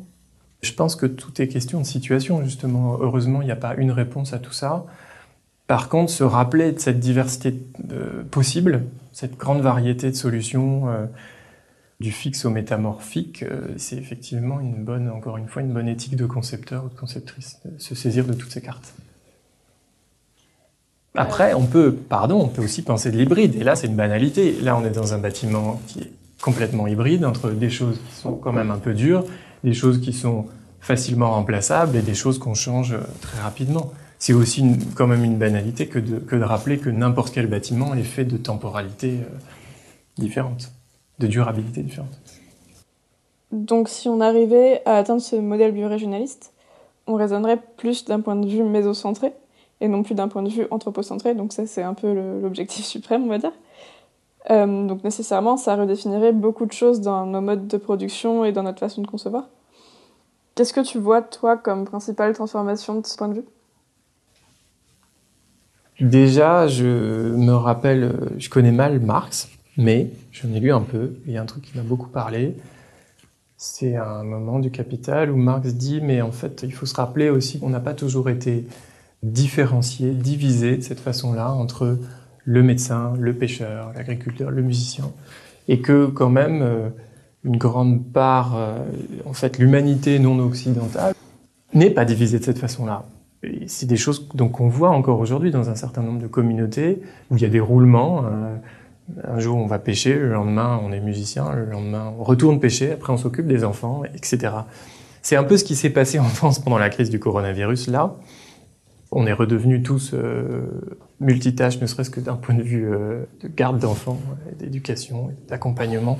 Je 0.62 0.72
pense 0.72 0.96
que 0.96 1.06
tout 1.06 1.40
est 1.40 1.48
question 1.48 1.80
de 1.80 1.86
situation, 1.86 2.42
justement. 2.42 2.98
Heureusement, 3.00 3.42
il 3.42 3.46
n'y 3.46 3.52
a 3.52 3.56
pas 3.56 3.74
une 3.76 3.90
réponse 3.90 4.32
à 4.32 4.38
tout 4.38 4.52
ça. 4.52 4.86
Par 5.66 5.88
contre, 5.88 6.12
se 6.12 6.24
rappeler 6.24 6.72
de 6.72 6.78
cette 6.78 7.00
diversité 7.00 7.54
euh, 7.92 8.22
possible, 8.30 8.84
cette 9.12 9.36
grande 9.36 9.60
variété 9.60 10.10
de 10.10 10.16
solutions, 10.16 10.88
euh, 10.88 11.06
du 12.00 12.12
fixe 12.12 12.44
au 12.44 12.50
métamorphique, 12.50 13.42
euh, 13.42 13.68
c'est 13.76 13.96
effectivement 13.96 14.60
une 14.60 14.84
bonne, 14.84 15.08
encore 15.08 15.38
une 15.38 15.48
fois, 15.48 15.62
une 15.62 15.72
bonne 15.72 15.88
éthique 15.88 16.16
de 16.16 16.26
concepteur 16.26 16.84
ou 16.84 16.88
de 16.88 16.94
conceptrice, 16.94 17.58
de 17.64 17.80
se 17.80 17.94
saisir 17.94 18.26
de 18.26 18.34
toutes 18.34 18.52
ces 18.52 18.60
cartes. 18.60 18.94
Après, 21.14 21.54
on 21.54 21.64
peut, 21.64 21.92
pardon, 21.92 22.42
on 22.42 22.48
peut 22.48 22.62
aussi 22.62 22.82
penser 22.82 23.10
de 23.10 23.16
l'hybride. 23.16 23.56
Et 23.56 23.64
là, 23.64 23.74
c'est 23.74 23.86
une 23.86 23.96
banalité. 23.96 24.52
Là, 24.60 24.76
on 24.76 24.84
est 24.84 24.90
dans 24.90 25.14
un 25.14 25.18
bâtiment 25.18 25.80
qui 25.86 26.00
est 26.00 26.12
complètement 26.42 26.86
hybride 26.86 27.24
entre 27.24 27.50
des 27.50 27.70
choses 27.70 27.98
qui 28.08 28.14
sont 28.14 28.34
quand 28.34 28.52
même 28.52 28.70
un 28.70 28.76
peu 28.76 28.92
dures, 28.92 29.24
des 29.64 29.74
choses 29.74 30.00
qui 30.00 30.12
sont 30.12 30.46
facilement 30.80 31.32
remplaçables 31.32 31.96
et 31.96 32.02
des 32.02 32.14
choses 32.14 32.38
qu'on 32.38 32.54
change 32.54 32.92
euh, 32.92 33.00
très 33.20 33.40
rapidement. 33.40 33.92
C'est 34.18 34.32
aussi 34.32 34.64
quand 34.94 35.06
même 35.06 35.24
une 35.24 35.36
banalité 35.36 35.88
que 35.88 35.98
de, 35.98 36.18
que 36.18 36.36
de 36.36 36.44
rappeler 36.44 36.78
que 36.78 36.88
n'importe 36.88 37.34
quel 37.34 37.48
bâtiment 37.48 37.94
est 37.94 38.02
fait 38.02 38.24
de 38.24 38.36
temporalités 38.36 39.18
euh, 39.20 39.36
différentes, 40.16 40.72
de 41.18 41.26
durabilité 41.26 41.82
différentes. 41.82 42.18
Donc 43.52 43.88
si 43.88 44.08
on 44.08 44.20
arrivait 44.20 44.82
à 44.86 44.96
atteindre 44.96 45.20
ce 45.20 45.36
modèle 45.36 45.72
biorégionaliste, 45.72 46.52
on 47.06 47.14
raisonnerait 47.14 47.58
plus 47.76 48.04
d'un 48.04 48.20
point 48.20 48.36
de 48.36 48.48
vue 48.48 48.62
mésocentré 48.62 49.32
et 49.80 49.88
non 49.88 50.02
plus 50.02 50.14
d'un 50.14 50.28
point 50.28 50.42
de 50.42 50.48
vue 50.48 50.66
anthropocentré. 50.70 51.34
Donc 51.34 51.52
ça, 51.52 51.66
c'est 51.66 51.82
un 51.82 51.94
peu 51.94 52.12
l'objectif 52.42 52.84
suprême, 52.84 53.24
on 53.24 53.28
va 53.28 53.38
dire. 53.38 53.52
Euh, 54.50 54.86
donc 54.86 55.02
nécessairement, 55.02 55.56
ça 55.56 55.74
redéfinirait 55.76 56.32
beaucoup 56.32 56.66
de 56.66 56.72
choses 56.72 57.00
dans 57.00 57.26
nos 57.26 57.40
modes 57.40 57.66
de 57.66 57.76
production 57.76 58.44
et 58.44 58.52
dans 58.52 58.62
notre 58.62 58.78
façon 58.80 59.02
de 59.02 59.06
concevoir. 59.06 59.48
Qu'est-ce 60.54 60.72
que 60.72 60.80
tu 60.80 60.98
vois, 60.98 61.22
toi, 61.22 61.56
comme 61.56 61.84
principale 61.84 62.32
transformation 62.34 63.00
de 63.00 63.06
ce 63.06 63.16
point 63.16 63.28
de 63.28 63.34
vue? 63.34 63.44
Déjà, 66.00 66.66
je 66.66 67.34
me 67.34 67.52
rappelle, 67.52 68.14
je 68.38 68.48
connais 68.50 68.72
mal 68.72 69.00
Marx, 69.00 69.48
mais 69.76 70.10
j'en 70.30 70.52
ai 70.52 70.60
lu 70.60 70.72
un 70.72 70.82
peu. 70.82 71.14
Il 71.26 71.32
y 71.32 71.36
a 71.36 71.42
un 71.42 71.46
truc 71.46 71.64
qui 71.64 71.76
m'a 71.76 71.82
beaucoup 71.82 72.08
parlé. 72.08 72.56
C'est 73.56 73.96
un 73.96 74.22
moment 74.22 74.58
du 74.58 74.70
Capital 74.70 75.30
où 75.30 75.36
Marx 75.36 75.74
dit, 75.74 76.00
mais 76.02 76.20
en 76.20 76.32
fait, 76.32 76.62
il 76.62 76.72
faut 76.72 76.86
se 76.86 76.94
rappeler 76.94 77.30
aussi 77.30 77.58
qu'on 77.58 77.70
n'a 77.70 77.80
pas 77.80 77.94
toujours 77.94 78.28
été 78.28 78.66
différencier, 79.22 80.10
diviser 80.10 80.76
de 80.76 80.82
cette 80.82 81.00
façon-là 81.00 81.50
entre 81.50 81.98
le 82.46 82.62
médecin, 82.62 83.12
le 83.18 83.34
pêcheur, 83.34 83.92
l'agriculteur, 83.94 84.50
le 84.50 84.62
musicien, 84.62 85.12
et 85.68 85.80
que 85.80 86.06
quand 86.06 86.30
même 86.30 86.62
euh, 86.62 86.88
une 87.44 87.58
grande 87.58 88.04
part, 88.12 88.56
euh, 88.56 88.78
en 89.26 89.32
fait, 89.32 89.58
l'humanité 89.58 90.18
non 90.20 90.38
occidentale 90.38 91.12
n'est 91.74 91.90
pas 91.90 92.04
divisée 92.04 92.38
de 92.38 92.44
cette 92.44 92.58
façon-là. 92.58 93.04
C'est 93.66 93.86
des 93.86 93.96
choses 93.96 94.28
donc 94.34 94.52
qu'on 94.52 94.68
voit 94.68 94.90
encore 94.90 95.20
aujourd'hui 95.20 95.50
dans 95.50 95.68
un 95.68 95.74
certain 95.74 96.02
nombre 96.02 96.20
de 96.20 96.26
communautés 96.28 97.02
où 97.30 97.36
il 97.36 97.42
y 97.42 97.44
a 97.44 97.48
des 97.48 97.60
roulements. 97.60 98.24
Euh, 98.24 98.56
un 99.24 99.38
jour 99.38 99.56
on 99.56 99.66
va 99.66 99.78
pêcher, 99.78 100.14
le 100.14 100.32
lendemain 100.32 100.80
on 100.82 100.92
est 100.92 101.00
musicien, 101.00 101.52
le 101.52 101.64
lendemain 101.64 102.12
on 102.18 102.24
retourne 102.24 102.58
pêcher, 102.58 102.92
après 102.92 103.12
on 103.12 103.16
s'occupe 103.16 103.46
des 103.46 103.64
enfants, 103.64 104.02
etc. 104.14 104.52
C'est 105.22 105.36
un 105.36 105.44
peu 105.44 105.56
ce 105.56 105.64
qui 105.64 105.76
s'est 105.76 105.90
passé 105.90 106.18
en 106.18 106.24
France 106.24 106.60
pendant 106.60 106.78
la 106.78 106.90
crise 106.90 107.10
du 107.10 107.18
coronavirus 107.18 107.88
là. 107.88 108.16
On 109.18 109.26
est 109.26 109.32
redevenus 109.32 109.82
tous 109.82 110.10
euh, 110.12 110.60
multitâches, 111.20 111.80
ne 111.80 111.86
serait-ce 111.86 112.10
que 112.10 112.20
d'un 112.20 112.34
point 112.34 112.54
de 112.54 112.60
vue 112.60 112.86
euh, 112.86 113.24
de 113.42 113.48
garde 113.48 113.78
d'enfants, 113.78 114.20
d'éducation, 114.58 115.30
d'accompagnement. 115.48 116.18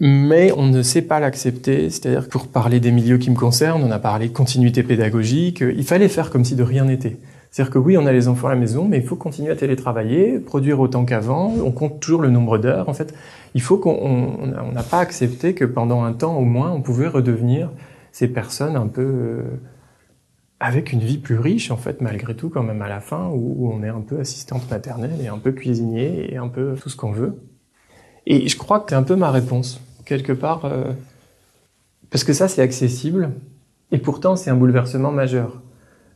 Mais 0.00 0.50
on 0.56 0.66
ne 0.66 0.82
sait 0.82 1.02
pas 1.02 1.20
l'accepter, 1.20 1.90
c'est-à-dire 1.90 2.24
que 2.24 2.30
pour 2.30 2.48
parler 2.48 2.80
des 2.80 2.90
milieux 2.90 3.18
qui 3.18 3.30
me 3.30 3.36
concernent, 3.36 3.84
on 3.84 3.92
a 3.92 4.00
parlé 4.00 4.26
de 4.26 4.32
continuité 4.32 4.82
pédagogique, 4.82 5.60
il 5.60 5.84
fallait 5.84 6.08
faire 6.08 6.30
comme 6.30 6.44
si 6.44 6.56
de 6.56 6.64
rien 6.64 6.86
n'était. 6.86 7.18
C'est-à-dire 7.52 7.72
que 7.72 7.78
oui, 7.78 7.96
on 7.96 8.04
a 8.04 8.10
les 8.10 8.26
enfants 8.26 8.48
à 8.48 8.54
la 8.54 8.58
maison, 8.58 8.88
mais 8.88 8.96
il 8.96 9.04
faut 9.04 9.14
continuer 9.14 9.52
à 9.52 9.56
télétravailler, 9.56 10.40
produire 10.40 10.80
autant 10.80 11.04
qu'avant, 11.04 11.54
on 11.64 11.70
compte 11.70 12.00
toujours 12.00 12.20
le 12.20 12.30
nombre 12.30 12.58
d'heures. 12.58 12.88
En 12.88 12.94
fait, 12.94 13.14
il 13.54 13.62
faut 13.62 13.78
qu'on 13.78 14.48
n'a 14.72 14.82
pas 14.82 14.98
accepté 14.98 15.54
que 15.54 15.64
pendant 15.64 16.02
un 16.02 16.14
temps 16.14 16.36
au 16.36 16.44
moins, 16.44 16.72
on 16.72 16.82
pouvait 16.82 17.06
redevenir 17.06 17.70
ces 18.10 18.26
personnes 18.26 18.74
un 18.74 18.88
peu... 18.88 19.02
Euh, 19.02 19.42
avec 20.60 20.92
une 20.92 21.00
vie 21.00 21.18
plus 21.18 21.38
riche 21.38 21.70
en 21.70 21.76
fait 21.76 22.00
malgré 22.00 22.34
tout 22.34 22.48
quand 22.48 22.62
même 22.62 22.82
à 22.82 22.88
la 22.88 23.00
fin 23.00 23.28
où, 23.28 23.70
on 23.72 23.82
est 23.82 23.88
un 23.88 24.00
peu 24.00 24.18
assistante 24.18 24.68
maternelle 24.70 25.20
et 25.22 25.28
un 25.28 25.38
peu 25.38 25.52
cuisinier 25.52 26.32
et 26.32 26.36
un 26.36 26.48
peu 26.48 26.74
tout 26.80 26.88
ce 26.88 26.96
qu'on 26.96 27.12
veut. 27.12 27.40
Et 28.26 28.48
je 28.48 28.56
crois 28.56 28.80
que 28.80 28.86
c'est 28.90 28.96
un 28.96 29.02
peu 29.02 29.16
ma 29.16 29.30
réponse 29.30 29.80
quelque 30.04 30.32
part 30.32 30.64
euh, 30.64 30.92
parce 32.10 32.24
que 32.24 32.32
ça 32.32 32.48
c'est 32.48 32.62
accessible 32.62 33.30
et 33.92 33.98
pourtant 33.98 34.36
c'est 34.36 34.50
un 34.50 34.56
bouleversement 34.56 35.12
majeur. 35.12 35.62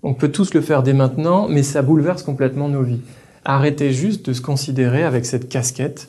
On 0.03 0.15
peut 0.15 0.31
tous 0.31 0.55
le 0.55 0.61
faire 0.61 0.83
dès 0.83 0.95
maintenant 0.95 1.49
mais 1.49 1.63
ça 1.63 1.83
bouleverse 1.83 2.23
complètement 2.23 2.69
nos 2.69 2.83
vies. 2.83 3.01
Arrêtez 3.45 3.93
juste 3.93 4.27
de 4.27 4.33
se 4.33 4.41
considérer 4.41 5.05
avec 5.05 5.25
cette 5.25 5.49
casquette 5.49 6.09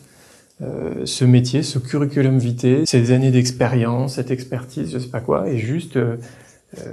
euh, 0.61 1.05
ce 1.05 1.25
métier, 1.25 1.63
ce 1.63 1.79
curriculum 1.79 2.37
vitae, 2.37 2.85
ces 2.85 3.11
années 3.11 3.31
d'expérience, 3.31 4.15
cette 4.15 4.29
expertise, 4.31 4.91
je 4.93 4.99
sais 4.99 5.09
pas 5.09 5.19
quoi, 5.19 5.49
et 5.49 5.57
juste 5.57 5.97
euh, 5.97 6.17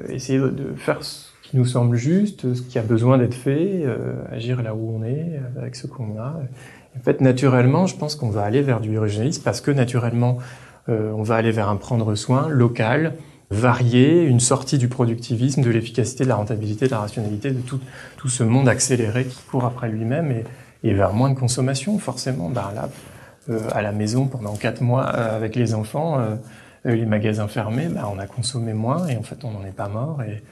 essayer 0.09 0.39
de 0.39 0.75
faire 0.77 1.01
qui 1.51 1.57
nous 1.57 1.67
semble 1.67 1.97
juste, 1.97 2.55
ce 2.55 2.63
qui 2.63 2.79
a 2.79 2.83
besoin 2.83 3.19
d'être 3.19 3.35
fait, 3.35 3.83
euh, 3.85 4.15
agir 4.31 4.63
là 4.63 4.75
où 4.75 4.97
on 4.97 5.05
est, 5.05 5.41
avec 5.59 5.75
ce 5.75 5.87
qu'on 5.87 6.19
a. 6.19 6.41
En 6.97 7.01
fait, 7.03 7.21
naturellement, 7.21 7.87
je 7.87 7.97
pense 7.97 8.15
qu'on 8.15 8.31
va 8.31 8.43
aller 8.43 8.63
vers 8.63 8.81
du 8.81 8.97
régionalisme 8.99 9.43
parce 9.43 9.61
que 9.61 9.71
naturellement, 9.71 10.39
euh, 10.89 11.13
on 11.13 11.23
va 11.23 11.37
aller 11.37 11.51
vers 11.51 11.69
un 11.69 11.77
prendre 11.77 12.15
soin 12.15 12.49
local, 12.49 13.15
varié, 13.51 14.25
une 14.25 14.41
sortie 14.41 14.79
du 14.79 14.89
productivisme, 14.89 15.63
de 15.63 15.71
l'efficacité, 15.71 16.25
de 16.25 16.29
la 16.29 16.37
rentabilité, 16.37 16.87
de 16.87 16.93
la 16.93 17.01
rationalité, 17.01 17.51
de 17.51 17.61
tout, 17.61 17.81
tout 18.17 18.29
ce 18.29 18.45
monde 18.45 18.69
accéléré 18.69 19.25
qui 19.25 19.43
court 19.51 19.65
après 19.65 19.89
lui-même 19.89 20.31
et, 20.31 20.45
et, 20.89 20.95
vers 20.95 21.13
moins 21.13 21.31
de 21.31 21.39
consommation, 21.39 21.99
forcément. 21.99 22.49
Ben 22.49 22.71
là, 22.75 22.89
euh, 23.49 23.59
à 23.73 23.83
la 23.83 23.91
maison 23.93 24.27
pendant 24.27 24.55
quatre 24.55 24.81
mois 24.83 25.13
euh, 25.15 25.37
avec 25.37 25.57
les 25.57 25.75
enfants, 25.75 26.21
euh, 26.21 26.37
les 26.85 27.07
magasins 27.07 27.49
fermés, 27.49 27.89
ben, 27.89 28.07
on 28.13 28.19
a 28.19 28.27
consommé 28.27 28.75
moins 28.75 29.09
et 29.09 29.17
en 29.17 29.23
fait, 29.23 29.45
on 29.45 29.51
n'en 29.51 29.65
est 29.65 29.75
pas 29.75 29.89
mort. 29.89 30.23
Et 30.23 30.43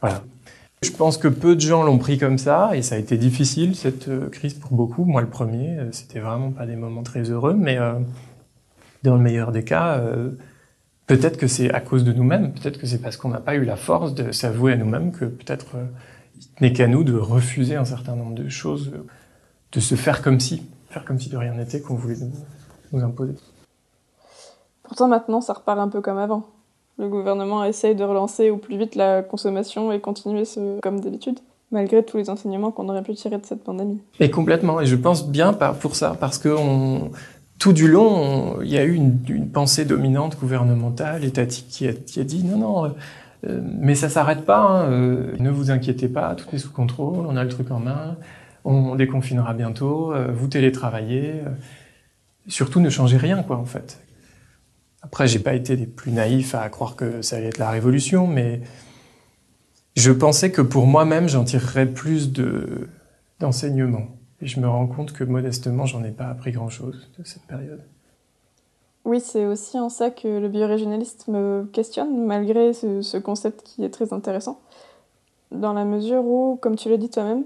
voilà. 0.00 0.22
Je 0.82 0.90
pense 0.92 1.18
que 1.18 1.26
peu 1.26 1.56
de 1.56 1.60
gens 1.60 1.82
l'ont 1.82 1.98
pris 1.98 2.18
comme 2.18 2.38
ça 2.38 2.76
et 2.76 2.82
ça 2.82 2.94
a 2.94 2.98
été 2.98 3.16
difficile 3.16 3.74
cette 3.74 4.08
euh, 4.08 4.28
crise 4.28 4.54
pour 4.54 4.72
beaucoup. 4.72 5.04
Moi, 5.04 5.20
le 5.22 5.28
premier, 5.28 5.76
euh, 5.76 5.88
c'était 5.90 6.20
vraiment 6.20 6.52
pas 6.52 6.66
des 6.66 6.76
moments 6.76 7.02
très 7.02 7.30
heureux, 7.30 7.54
mais 7.54 7.78
euh, 7.78 7.94
dans 9.02 9.16
le 9.16 9.20
meilleur 9.20 9.50
des 9.50 9.64
cas, 9.64 10.00
peut-être 11.06 11.36
que 11.36 11.46
c'est 11.46 11.72
à 11.72 11.80
cause 11.80 12.02
de 12.02 12.12
nous-mêmes, 12.12 12.52
peut-être 12.52 12.78
que 12.78 12.86
c'est 12.86 12.98
parce 12.98 13.16
qu'on 13.16 13.28
n'a 13.28 13.40
pas 13.40 13.54
eu 13.54 13.64
la 13.64 13.76
force 13.76 14.12
de 14.14 14.32
s'avouer 14.32 14.72
à 14.72 14.76
nous-mêmes 14.76 15.12
que 15.12 15.24
peut-être 15.24 15.76
il 16.36 16.62
n'est 16.62 16.72
qu'à 16.72 16.88
nous 16.88 17.04
de 17.04 17.16
refuser 17.16 17.76
un 17.76 17.84
certain 17.84 18.16
nombre 18.16 18.34
de 18.34 18.48
choses, 18.48 18.92
de 19.70 19.80
se 19.80 19.94
faire 19.94 20.20
comme 20.20 20.40
si, 20.40 20.68
faire 20.90 21.04
comme 21.04 21.20
si 21.20 21.28
de 21.28 21.36
rien 21.36 21.54
n'était 21.54 21.80
qu'on 21.80 21.94
voulait 21.94 22.16
nous, 22.16 22.32
nous 22.92 23.04
imposer. 23.04 23.34
Pourtant, 24.82 25.06
maintenant, 25.06 25.40
ça 25.40 25.52
repart 25.52 25.78
un 25.78 25.88
peu 25.88 26.00
comme 26.00 26.18
avant 26.18 26.48
le 26.98 27.08
gouvernement 27.08 27.64
essaye 27.64 27.94
de 27.94 28.04
relancer 28.04 28.50
au 28.50 28.56
plus 28.56 28.76
vite 28.76 28.96
la 28.96 29.22
consommation 29.22 29.92
et 29.92 30.00
continuer 30.00 30.42
comme 30.82 31.00
d'habitude, 31.00 31.38
malgré 31.70 32.04
tous 32.04 32.16
les 32.16 32.28
enseignements 32.28 32.70
qu'on 32.70 32.88
aurait 32.88 33.02
pu 33.02 33.14
tirer 33.14 33.38
de 33.38 33.46
cette 33.46 33.62
pandémie. 33.62 34.00
Et 34.20 34.30
complètement, 34.30 34.80
et 34.80 34.86
je 34.86 34.96
pense 34.96 35.28
bien 35.28 35.52
pour 35.52 35.94
ça, 35.94 36.16
parce 36.18 36.38
que 36.38 36.48
tout 37.58 37.72
du 37.72 37.88
long, 37.88 38.60
il 38.62 38.68
y 38.68 38.78
a 38.78 38.84
eu 38.84 38.94
une, 38.94 39.48
pensée 39.50 39.84
dominante 39.84 40.38
gouvernementale, 40.38 41.24
étatique, 41.24 41.68
qui 41.68 42.20
a, 42.20 42.24
dit 42.24 42.44
non, 42.44 42.58
non, 42.58 42.94
euh, 43.46 43.60
mais 43.62 43.94
ça 43.94 44.08
s'arrête 44.08 44.44
pas, 44.44 44.60
hein, 44.60 44.90
euh, 44.90 45.36
ne 45.38 45.50
vous 45.50 45.70
inquiétez 45.70 46.08
pas, 46.08 46.34
tout 46.34 46.46
est 46.52 46.58
sous 46.58 46.72
contrôle, 46.72 47.26
on 47.26 47.36
a 47.36 47.44
le 47.44 47.48
truc 47.48 47.70
en 47.70 47.78
main, 47.78 48.16
on 48.64 48.96
déconfinera 48.96 49.54
bientôt, 49.54 50.12
euh, 50.12 50.28
vous 50.32 50.48
télétravaillez, 50.48 51.42
surtout 52.48 52.80
ne 52.80 52.90
changez 52.90 53.16
rien, 53.16 53.44
quoi, 53.44 53.56
en 53.56 53.64
fait. 53.64 54.00
Après, 55.02 55.26
j'ai 55.26 55.38
pas 55.38 55.54
été 55.54 55.76
des 55.76 55.86
plus 55.86 56.10
naïfs 56.10 56.54
à 56.54 56.68
croire 56.68 56.96
que 56.96 57.22
ça 57.22 57.36
allait 57.36 57.48
être 57.48 57.58
la 57.58 57.70
révolution, 57.70 58.26
mais 58.26 58.60
je 59.96 60.12
pensais 60.12 60.50
que 60.50 60.62
pour 60.62 60.86
moi-même, 60.86 61.28
j'en 61.28 61.44
tirerais 61.44 61.86
plus 61.86 62.32
de 62.32 62.88
d'enseignements. 63.40 64.08
Et 64.40 64.46
je 64.46 64.60
me 64.60 64.68
rends 64.68 64.86
compte 64.86 65.12
que 65.12 65.24
modestement, 65.24 65.86
j'en 65.86 66.02
ai 66.04 66.10
pas 66.10 66.26
appris 66.26 66.52
grand-chose 66.52 67.08
de 67.18 67.24
cette 67.24 67.42
période. 67.42 67.82
Oui, 69.04 69.20
c'est 69.20 69.46
aussi 69.46 69.78
en 69.78 69.88
ça 69.88 70.10
que 70.10 70.28
le 70.28 70.48
biorégionaliste 70.48 71.28
me 71.28 71.68
questionne, 71.72 72.26
malgré 72.26 72.72
ce, 72.72 73.00
ce, 73.00 73.16
concept 73.16 73.62
qui 73.62 73.84
est 73.84 73.90
très 73.90 74.12
intéressant. 74.12 74.60
Dans 75.50 75.72
la 75.72 75.84
mesure 75.84 76.24
où, 76.24 76.58
comme 76.60 76.76
tu 76.76 76.90
l'as 76.90 76.96
dit 76.96 77.08
toi-même, 77.08 77.44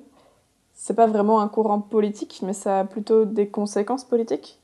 c'est 0.74 0.94
pas 0.94 1.06
vraiment 1.06 1.40
un 1.40 1.48
courant 1.48 1.80
politique, 1.80 2.40
mais 2.42 2.52
ça 2.52 2.80
a 2.80 2.84
plutôt 2.84 3.24
des 3.24 3.48
conséquences 3.48 4.04
politiques. 4.04 4.58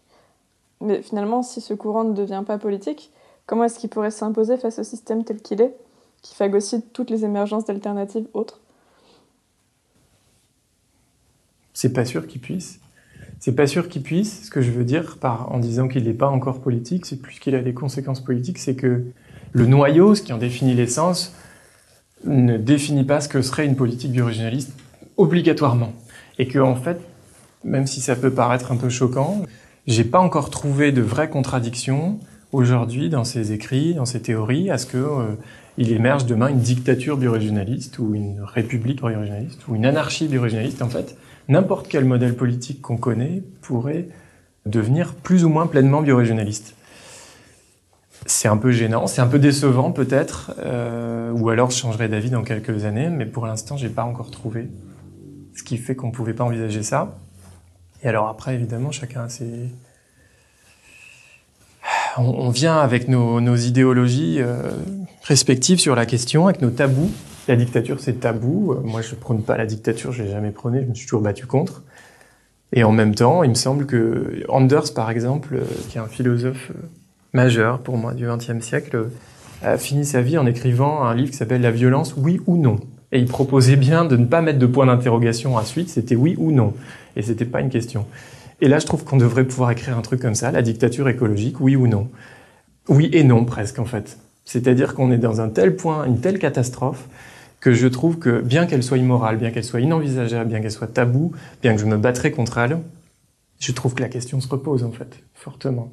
Mais 0.80 1.02
finalement, 1.02 1.42
si 1.42 1.60
ce 1.60 1.74
courant 1.74 2.04
ne 2.04 2.14
devient 2.14 2.44
pas 2.46 2.58
politique, 2.58 3.10
comment 3.46 3.64
est-ce 3.64 3.78
qu'il 3.78 3.90
pourrait 3.90 4.10
s'imposer 4.10 4.56
face 4.56 4.78
au 4.78 4.84
système 4.84 5.24
tel 5.24 5.40
qu'il 5.40 5.60
est, 5.60 5.74
qui 6.22 6.34
phagocyte 6.34 6.92
toutes 6.92 7.10
les 7.10 7.24
émergences 7.24 7.64
d'alternatives 7.64 8.26
autres? 8.34 8.60
C'est 11.74 11.92
pas 11.92 12.04
sûr 12.04 12.26
qu'il 12.26 12.40
puisse. 12.40 12.80
C'est 13.40 13.54
pas 13.54 13.66
sûr 13.66 13.88
qu'il 13.88 14.02
puisse. 14.02 14.46
Ce 14.46 14.50
que 14.50 14.60
je 14.60 14.70
veux 14.70 14.84
dire 14.84 15.16
en 15.22 15.58
disant 15.58 15.88
qu'il 15.88 16.04
n'est 16.04 16.12
pas 16.12 16.28
encore 16.28 16.60
politique, 16.60 17.06
c'est 17.06 17.20
plus 17.20 17.38
qu'il 17.38 17.54
a 17.54 17.62
des 17.62 17.74
conséquences 17.74 18.20
politiques, 18.20 18.58
c'est 18.58 18.74
que 18.74 19.04
le 19.52 19.66
noyau, 19.66 20.14
ce 20.14 20.22
qui 20.22 20.32
en 20.32 20.38
définit 20.38 20.74
l'essence, 20.74 21.32
ne 22.24 22.56
définit 22.56 23.04
pas 23.04 23.20
ce 23.20 23.28
que 23.28 23.42
serait 23.42 23.64
une 23.64 23.76
politique 23.76 24.12
biorégionaliste 24.12 24.72
obligatoirement. 25.16 25.92
Et 26.38 26.48
que, 26.48 26.58
en 26.58 26.74
fait, 26.74 27.00
même 27.64 27.86
si 27.86 28.00
ça 28.00 28.16
peut 28.16 28.32
paraître 28.32 28.72
un 28.72 28.76
peu 28.76 28.88
choquant, 28.88 29.42
j'ai 29.88 30.04
pas 30.04 30.20
encore 30.20 30.50
trouvé 30.50 30.92
de 30.92 31.00
vraie 31.00 31.30
contradiction 31.30 32.20
aujourd'hui 32.52 33.08
dans 33.08 33.24
ses 33.24 33.52
écrits, 33.52 33.94
dans 33.94 34.04
ses 34.04 34.20
théories, 34.20 34.70
à 34.70 34.76
ce 34.76 34.84
que 34.84 34.98
euh, 34.98 35.34
il 35.78 35.92
émerge 35.92 36.26
demain 36.26 36.48
une 36.48 36.60
dictature 36.60 37.16
biorégionaliste 37.16 37.98
ou 37.98 38.14
une 38.14 38.42
république 38.42 38.98
biorégionaliste 38.98 39.66
ou 39.66 39.74
une 39.74 39.86
anarchie 39.86 40.28
biorégionaliste. 40.28 40.82
En 40.82 40.90
fait, 40.90 41.16
n'importe 41.48 41.88
quel 41.88 42.04
modèle 42.04 42.36
politique 42.36 42.82
qu'on 42.82 42.98
connaît 42.98 43.42
pourrait 43.62 44.08
devenir 44.66 45.14
plus 45.14 45.46
ou 45.46 45.48
moins 45.48 45.66
pleinement 45.66 46.02
biorégionaliste. 46.02 46.74
C'est 48.26 48.48
un 48.48 48.58
peu 48.58 48.72
gênant, 48.72 49.06
c'est 49.06 49.22
un 49.22 49.26
peu 49.26 49.38
décevant 49.38 49.90
peut-être, 49.90 50.52
euh, 50.58 51.32
ou 51.32 51.48
alors 51.48 51.70
je 51.70 51.78
changerai 51.78 52.08
d'avis 52.08 52.28
dans 52.28 52.42
quelques 52.42 52.84
années, 52.84 53.08
mais 53.08 53.24
pour 53.24 53.46
l'instant, 53.46 53.78
j'ai 53.78 53.88
pas 53.88 54.04
encore 54.04 54.30
trouvé 54.30 54.68
ce 55.56 55.62
qui 55.62 55.78
fait 55.78 55.96
qu'on 55.96 56.10
pouvait 56.10 56.34
pas 56.34 56.44
envisager 56.44 56.82
ça. 56.82 57.16
Et 58.02 58.08
alors 58.08 58.28
après, 58.28 58.54
évidemment, 58.54 58.90
chacun 58.92 59.24
a 59.24 59.28
ses, 59.28 59.70
on, 62.18 62.50
vient 62.50 62.78
avec 62.78 63.08
nos, 63.08 63.56
idéologies 63.56 64.38
euh, 64.40 64.62
respectives 65.22 65.78
sur 65.78 65.94
la 65.94 66.06
question, 66.06 66.46
avec 66.46 66.62
nos 66.62 66.70
tabous. 66.70 67.10
La 67.46 67.56
dictature, 67.56 68.00
c'est 68.00 68.20
tabou. 68.20 68.72
Euh, 68.72 68.80
moi, 68.82 69.02
je 69.02 69.14
ne 69.14 69.20
prône 69.20 69.42
pas 69.42 69.56
la 69.56 69.66
dictature, 69.66 70.12
je 70.12 70.22
l'ai 70.22 70.30
jamais 70.30 70.50
prôné, 70.50 70.82
je 70.82 70.86
me 70.86 70.94
suis 70.94 71.06
toujours 71.06 71.22
battu 71.22 71.46
contre. 71.46 71.82
Et 72.72 72.84
en 72.84 72.92
même 72.92 73.14
temps, 73.14 73.42
il 73.42 73.50
me 73.50 73.54
semble 73.54 73.86
que 73.86 74.42
Anders, 74.48 74.92
par 74.94 75.10
exemple, 75.10 75.56
euh, 75.56 75.64
qui 75.88 75.98
est 75.98 76.00
un 76.00 76.08
philosophe 76.08 76.72
majeur 77.32 77.80
pour 77.80 77.96
moi 77.96 78.14
du 78.14 78.26
XXe 78.26 78.64
siècle, 78.64 79.08
a 79.62 79.76
fini 79.76 80.04
sa 80.04 80.20
vie 80.20 80.38
en 80.38 80.46
écrivant 80.46 81.04
un 81.04 81.14
livre 81.14 81.30
qui 81.30 81.36
s'appelle 81.36 81.62
La 81.62 81.70
violence, 81.70 82.14
oui 82.16 82.40
ou 82.46 82.56
non. 82.56 82.78
Et 83.12 83.18
il 83.18 83.26
proposait 83.26 83.76
bien 83.76 84.04
de 84.04 84.16
ne 84.16 84.26
pas 84.26 84.42
mettre 84.42 84.58
de 84.58 84.66
point 84.66 84.86
d'interrogation 84.86 85.56
à 85.56 85.64
suite, 85.64 85.88
c'était 85.88 86.16
oui 86.16 86.34
ou 86.38 86.52
non. 86.52 86.74
Et 87.16 87.22
c'était 87.22 87.44
pas 87.44 87.60
une 87.60 87.70
question. 87.70 88.06
Et 88.60 88.68
là, 88.68 88.78
je 88.78 88.86
trouve 88.86 89.04
qu'on 89.04 89.16
devrait 89.16 89.44
pouvoir 89.44 89.70
écrire 89.70 89.96
un 89.96 90.02
truc 90.02 90.20
comme 90.20 90.34
ça, 90.34 90.50
la 90.50 90.62
dictature 90.62 91.08
écologique, 91.08 91.60
oui 91.60 91.76
ou 91.76 91.86
non. 91.86 92.08
Oui 92.88 93.08
et 93.12 93.24
non, 93.24 93.44
presque, 93.44 93.78
en 93.78 93.84
fait. 93.84 94.18
C'est-à-dire 94.44 94.94
qu'on 94.94 95.10
est 95.10 95.18
dans 95.18 95.40
un 95.40 95.48
tel 95.48 95.76
point, 95.76 96.04
une 96.04 96.20
telle 96.20 96.38
catastrophe, 96.38 97.08
que 97.60 97.72
je 97.72 97.88
trouve 97.88 98.18
que 98.18 98.40
bien 98.40 98.66
qu'elle 98.66 98.82
soit 98.82 98.98
immorale, 98.98 99.36
bien 99.36 99.50
qu'elle 99.50 99.64
soit 99.64 99.80
inenvisageable, 99.80 100.50
bien 100.50 100.60
qu'elle 100.60 100.70
soit 100.70 100.86
taboue, 100.86 101.32
bien 101.62 101.74
que 101.74 101.80
je 101.80 101.86
me 101.86 101.96
battrais 101.96 102.30
contre 102.30 102.58
elle, 102.58 102.78
je 103.58 103.72
trouve 103.72 103.94
que 103.94 104.02
la 104.02 104.08
question 104.08 104.40
se 104.40 104.48
repose, 104.48 104.84
en 104.84 104.92
fait, 104.92 105.20
fortement. 105.34 105.90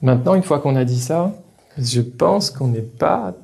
Maintenant, 0.00 0.34
une 0.34 0.42
fois 0.42 0.60
qu'on 0.60 0.76
a 0.76 0.84
dit 0.84 1.00
ça, 1.00 1.34
je 1.76 2.00
pense 2.00 2.50
qu'on 2.50 2.68
n'est 2.68 2.80
pas, 2.80 3.34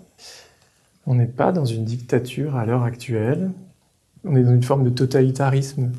on 1.06 1.14
n'est 1.14 1.26
pas 1.26 1.52
dans 1.52 1.64
une 1.64 1.84
dictature 1.84 2.56
à 2.56 2.66
l'heure 2.66 2.82
actuelle. 2.82 3.50
On 4.24 4.36
est 4.36 4.42
dans 4.42 4.54
une 4.54 4.62
forme 4.62 4.84
de 4.84 4.90
totalitarisme 4.90 5.90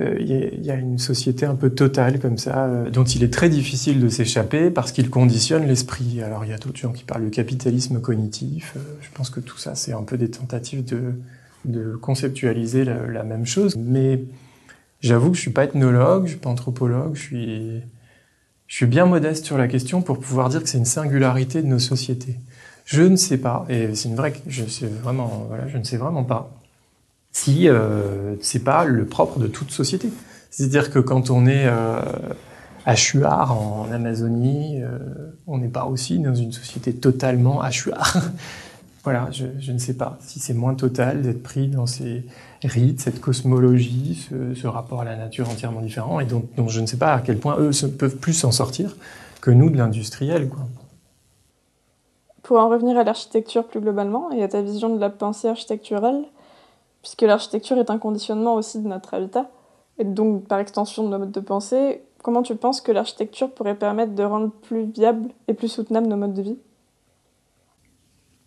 euh, 0.00 0.16
il 0.18 0.64
y, 0.64 0.70
a 0.72 0.74
une 0.74 0.98
société 0.98 1.46
un 1.46 1.54
peu 1.54 1.70
totale 1.70 2.18
comme 2.18 2.36
ça, 2.36 2.64
euh, 2.64 2.90
dont 2.90 3.04
il 3.04 3.22
est 3.22 3.32
très 3.32 3.48
difficile 3.48 4.00
de 4.00 4.08
s'échapper 4.08 4.70
parce 4.70 4.90
qu'il 4.90 5.08
conditionne 5.08 5.66
l'esprit. 5.66 6.20
Alors 6.20 6.44
il 6.44 6.50
y 6.50 6.52
a 6.52 6.58
d'autres 6.58 6.78
gens 6.78 6.92
qui 6.92 7.04
parlent 7.04 7.24
de 7.24 7.30
capitalisme 7.30 8.00
cognitif. 8.00 8.74
Euh, 8.76 8.80
je 9.02 9.08
pense 9.14 9.30
que 9.30 9.38
tout 9.38 9.56
ça, 9.56 9.76
c'est 9.76 9.92
un 9.92 10.02
peu 10.02 10.18
des 10.18 10.30
tentatives 10.30 10.84
de, 10.84 11.96
conceptualiser 12.00 12.84
la, 12.84 13.22
même 13.22 13.46
chose. 13.46 13.76
Mais 13.76 14.24
j'avoue 15.00 15.30
que 15.30 15.36
je 15.36 15.42
suis 15.42 15.52
pas 15.52 15.64
ethnologue, 15.64 16.24
je 16.24 16.30
suis 16.30 16.40
pas 16.40 16.50
anthropologue, 16.50 17.14
je 17.14 17.80
suis 18.66 18.86
bien 18.86 19.06
modeste 19.06 19.46
sur 19.46 19.56
la 19.56 19.68
question 19.68 20.02
pour 20.02 20.18
pouvoir 20.18 20.48
dire 20.48 20.62
que 20.62 20.68
c'est 20.68 20.78
une 20.78 20.84
singularité 20.84 21.62
de 21.62 21.68
nos 21.68 21.78
sociétés. 21.78 22.36
Je 22.84 23.02
ne 23.02 23.16
sais 23.16 23.38
pas, 23.38 23.64
et 23.68 23.94
c'est 23.94 24.08
une 24.08 24.16
vraie, 24.16 24.34
je 24.46 24.64
je 24.64 25.78
ne 25.78 25.84
sais 25.84 25.96
vraiment 25.96 26.24
pas 26.24 26.50
si 27.34 27.68
euh, 27.68 28.36
c'est 28.40 28.62
pas 28.62 28.84
le 28.84 29.04
propre 29.04 29.38
de 29.38 29.48
toute 29.48 29.70
société. 29.70 30.08
C'est-à-dire 30.50 30.90
que 30.90 31.00
quand 31.00 31.30
on 31.30 31.46
est 31.46 31.66
euh, 31.66 32.00
en 32.86 33.88
Amazonie, 33.92 34.80
euh, 34.80 34.98
on 35.46 35.58
n'est 35.58 35.68
pas 35.68 35.84
aussi 35.84 36.18
dans 36.20 36.34
une 36.34 36.52
société 36.52 36.94
totalement 36.94 37.60
à 37.60 37.70
voilà, 39.02 39.28
je, 39.32 39.72
ne 39.72 39.78
sais 39.78 39.94
pas 39.94 40.16
si 40.20 40.38
c'est 40.38 40.54
moins 40.54 40.74
total 40.74 41.22
d'être 41.22 41.42
pris 41.42 41.66
dans 41.66 41.86
ces 41.86 42.24
rites, 42.62 43.00
cette 43.00 43.20
cosmologie, 43.20 44.28
ce, 44.54 44.66
rapport 44.66 45.00
à 45.00 45.04
la 45.04 45.16
nature 45.16 45.50
entièrement 45.50 45.80
différent, 45.80 46.20
et 46.20 46.24
dont, 46.24 46.44
dont 46.56 46.68
je 46.68 46.80
ne 46.80 46.86
sais 46.86 46.96
pas 46.98 47.14
à 47.14 47.20
quel 47.20 47.38
point 47.38 47.56
eux 47.58 47.72
peuvent 47.98 48.16
plus 48.16 48.32
s'en 48.32 48.52
sortir 48.52 48.96
que 49.40 49.50
nous 49.50 49.70
de 49.70 49.76
l'industriel. 49.76 50.48
Quoi. 50.48 50.68
Pour 52.44 52.58
en 52.58 52.68
revenir 52.68 52.96
à 52.98 53.04
l'architecture 53.04 53.66
plus 53.66 53.80
globalement 53.80 54.30
et 54.30 54.42
à 54.42 54.48
ta 54.48 54.62
vision 54.62 54.94
de 54.94 55.00
la 55.00 55.10
pensée 55.10 55.48
architecturale, 55.48 56.24
puisque 57.00 57.22
l'architecture 57.22 57.78
est 57.78 57.90
un 57.90 57.98
conditionnement 57.98 58.54
aussi 58.54 58.80
de 58.80 58.86
notre 58.86 59.14
habitat, 59.14 59.50
et 59.98 60.04
donc 60.04 60.46
par 60.46 60.58
extension 60.58 61.04
de 61.04 61.08
nos 61.08 61.18
modes 61.18 61.32
de 61.32 61.40
pensée, 61.40 62.02
comment 62.22 62.42
tu 62.42 62.54
penses 62.54 62.80
que 62.80 62.92
l'architecture 62.92 63.50
pourrait 63.50 63.74
permettre 63.74 64.14
de 64.14 64.22
rendre 64.22 64.50
plus 64.50 64.84
viable 64.84 65.30
et 65.48 65.54
plus 65.54 65.68
soutenable 65.68 66.06
nos 66.06 66.16
modes 66.16 66.34
de 66.34 66.42
vie? 66.42 66.58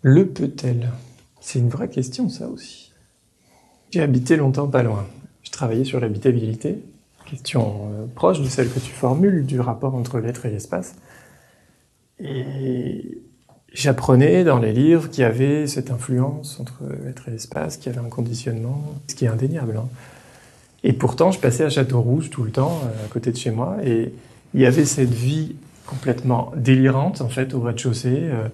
Le 0.01 0.27
peut-elle? 0.27 0.89
C'est 1.39 1.59
une 1.59 1.69
vraie 1.69 1.89
question 1.89 2.29
ça 2.29 2.47
aussi. 2.47 2.93
J'ai 3.89 4.01
habité 4.01 4.35
longtemps 4.35 4.67
pas 4.67 4.83
loin. 4.83 5.05
Je 5.41 5.49
travaillais 5.49 5.85
sur 5.85 5.99
l'habitabilité, 5.99 6.83
question 7.25 7.89
euh, 7.93 8.05
proche 8.13 8.41
de 8.41 8.47
celle 8.47 8.71
que 8.71 8.79
tu 8.79 8.91
formules 8.91 9.45
du 9.45 9.59
rapport 9.59 9.95
entre 9.95 10.19
l'être 10.19 10.45
et 10.45 10.51
l'espace. 10.51 10.95
Et 12.19 13.21
J'apprenais 13.73 14.43
dans 14.43 14.59
les 14.59 14.71
livres 14.71 15.09
qu'il 15.09 15.21
y 15.21 15.25
avait 15.25 15.67
cette 15.67 15.91
influence 15.91 16.59
entre 16.59 16.83
l'être 17.03 17.27
et 17.27 17.31
l'espace, 17.31 17.77
qu'il 17.77 17.91
y 17.91 17.95
avait 17.95 18.05
un 18.05 18.09
conditionnement, 18.09 18.95
ce 19.07 19.15
qui 19.15 19.25
est 19.25 19.27
indéniable. 19.27 19.77
Hein. 19.77 19.87
Et 20.83 20.93
pourtant, 20.93 21.31
je 21.31 21.39
passais 21.39 21.63
à 21.63 21.69
Château-Rouge 21.69 22.29
tout 22.29 22.43
le 22.43 22.51
temps, 22.51 22.81
euh, 22.85 23.05
à 23.05 23.09
côté 23.09 23.31
de 23.31 23.37
chez 23.37 23.51
moi, 23.51 23.77
et 23.83 24.13
il 24.53 24.61
y 24.61 24.65
avait 24.65 24.85
cette 24.85 25.13
vie 25.13 25.55
complètement 25.85 26.51
délirante, 26.55 27.21
en 27.21 27.29
fait, 27.29 27.53
au 27.53 27.61
rez-de-chaussée, 27.61 28.21
euh, 28.23 28.47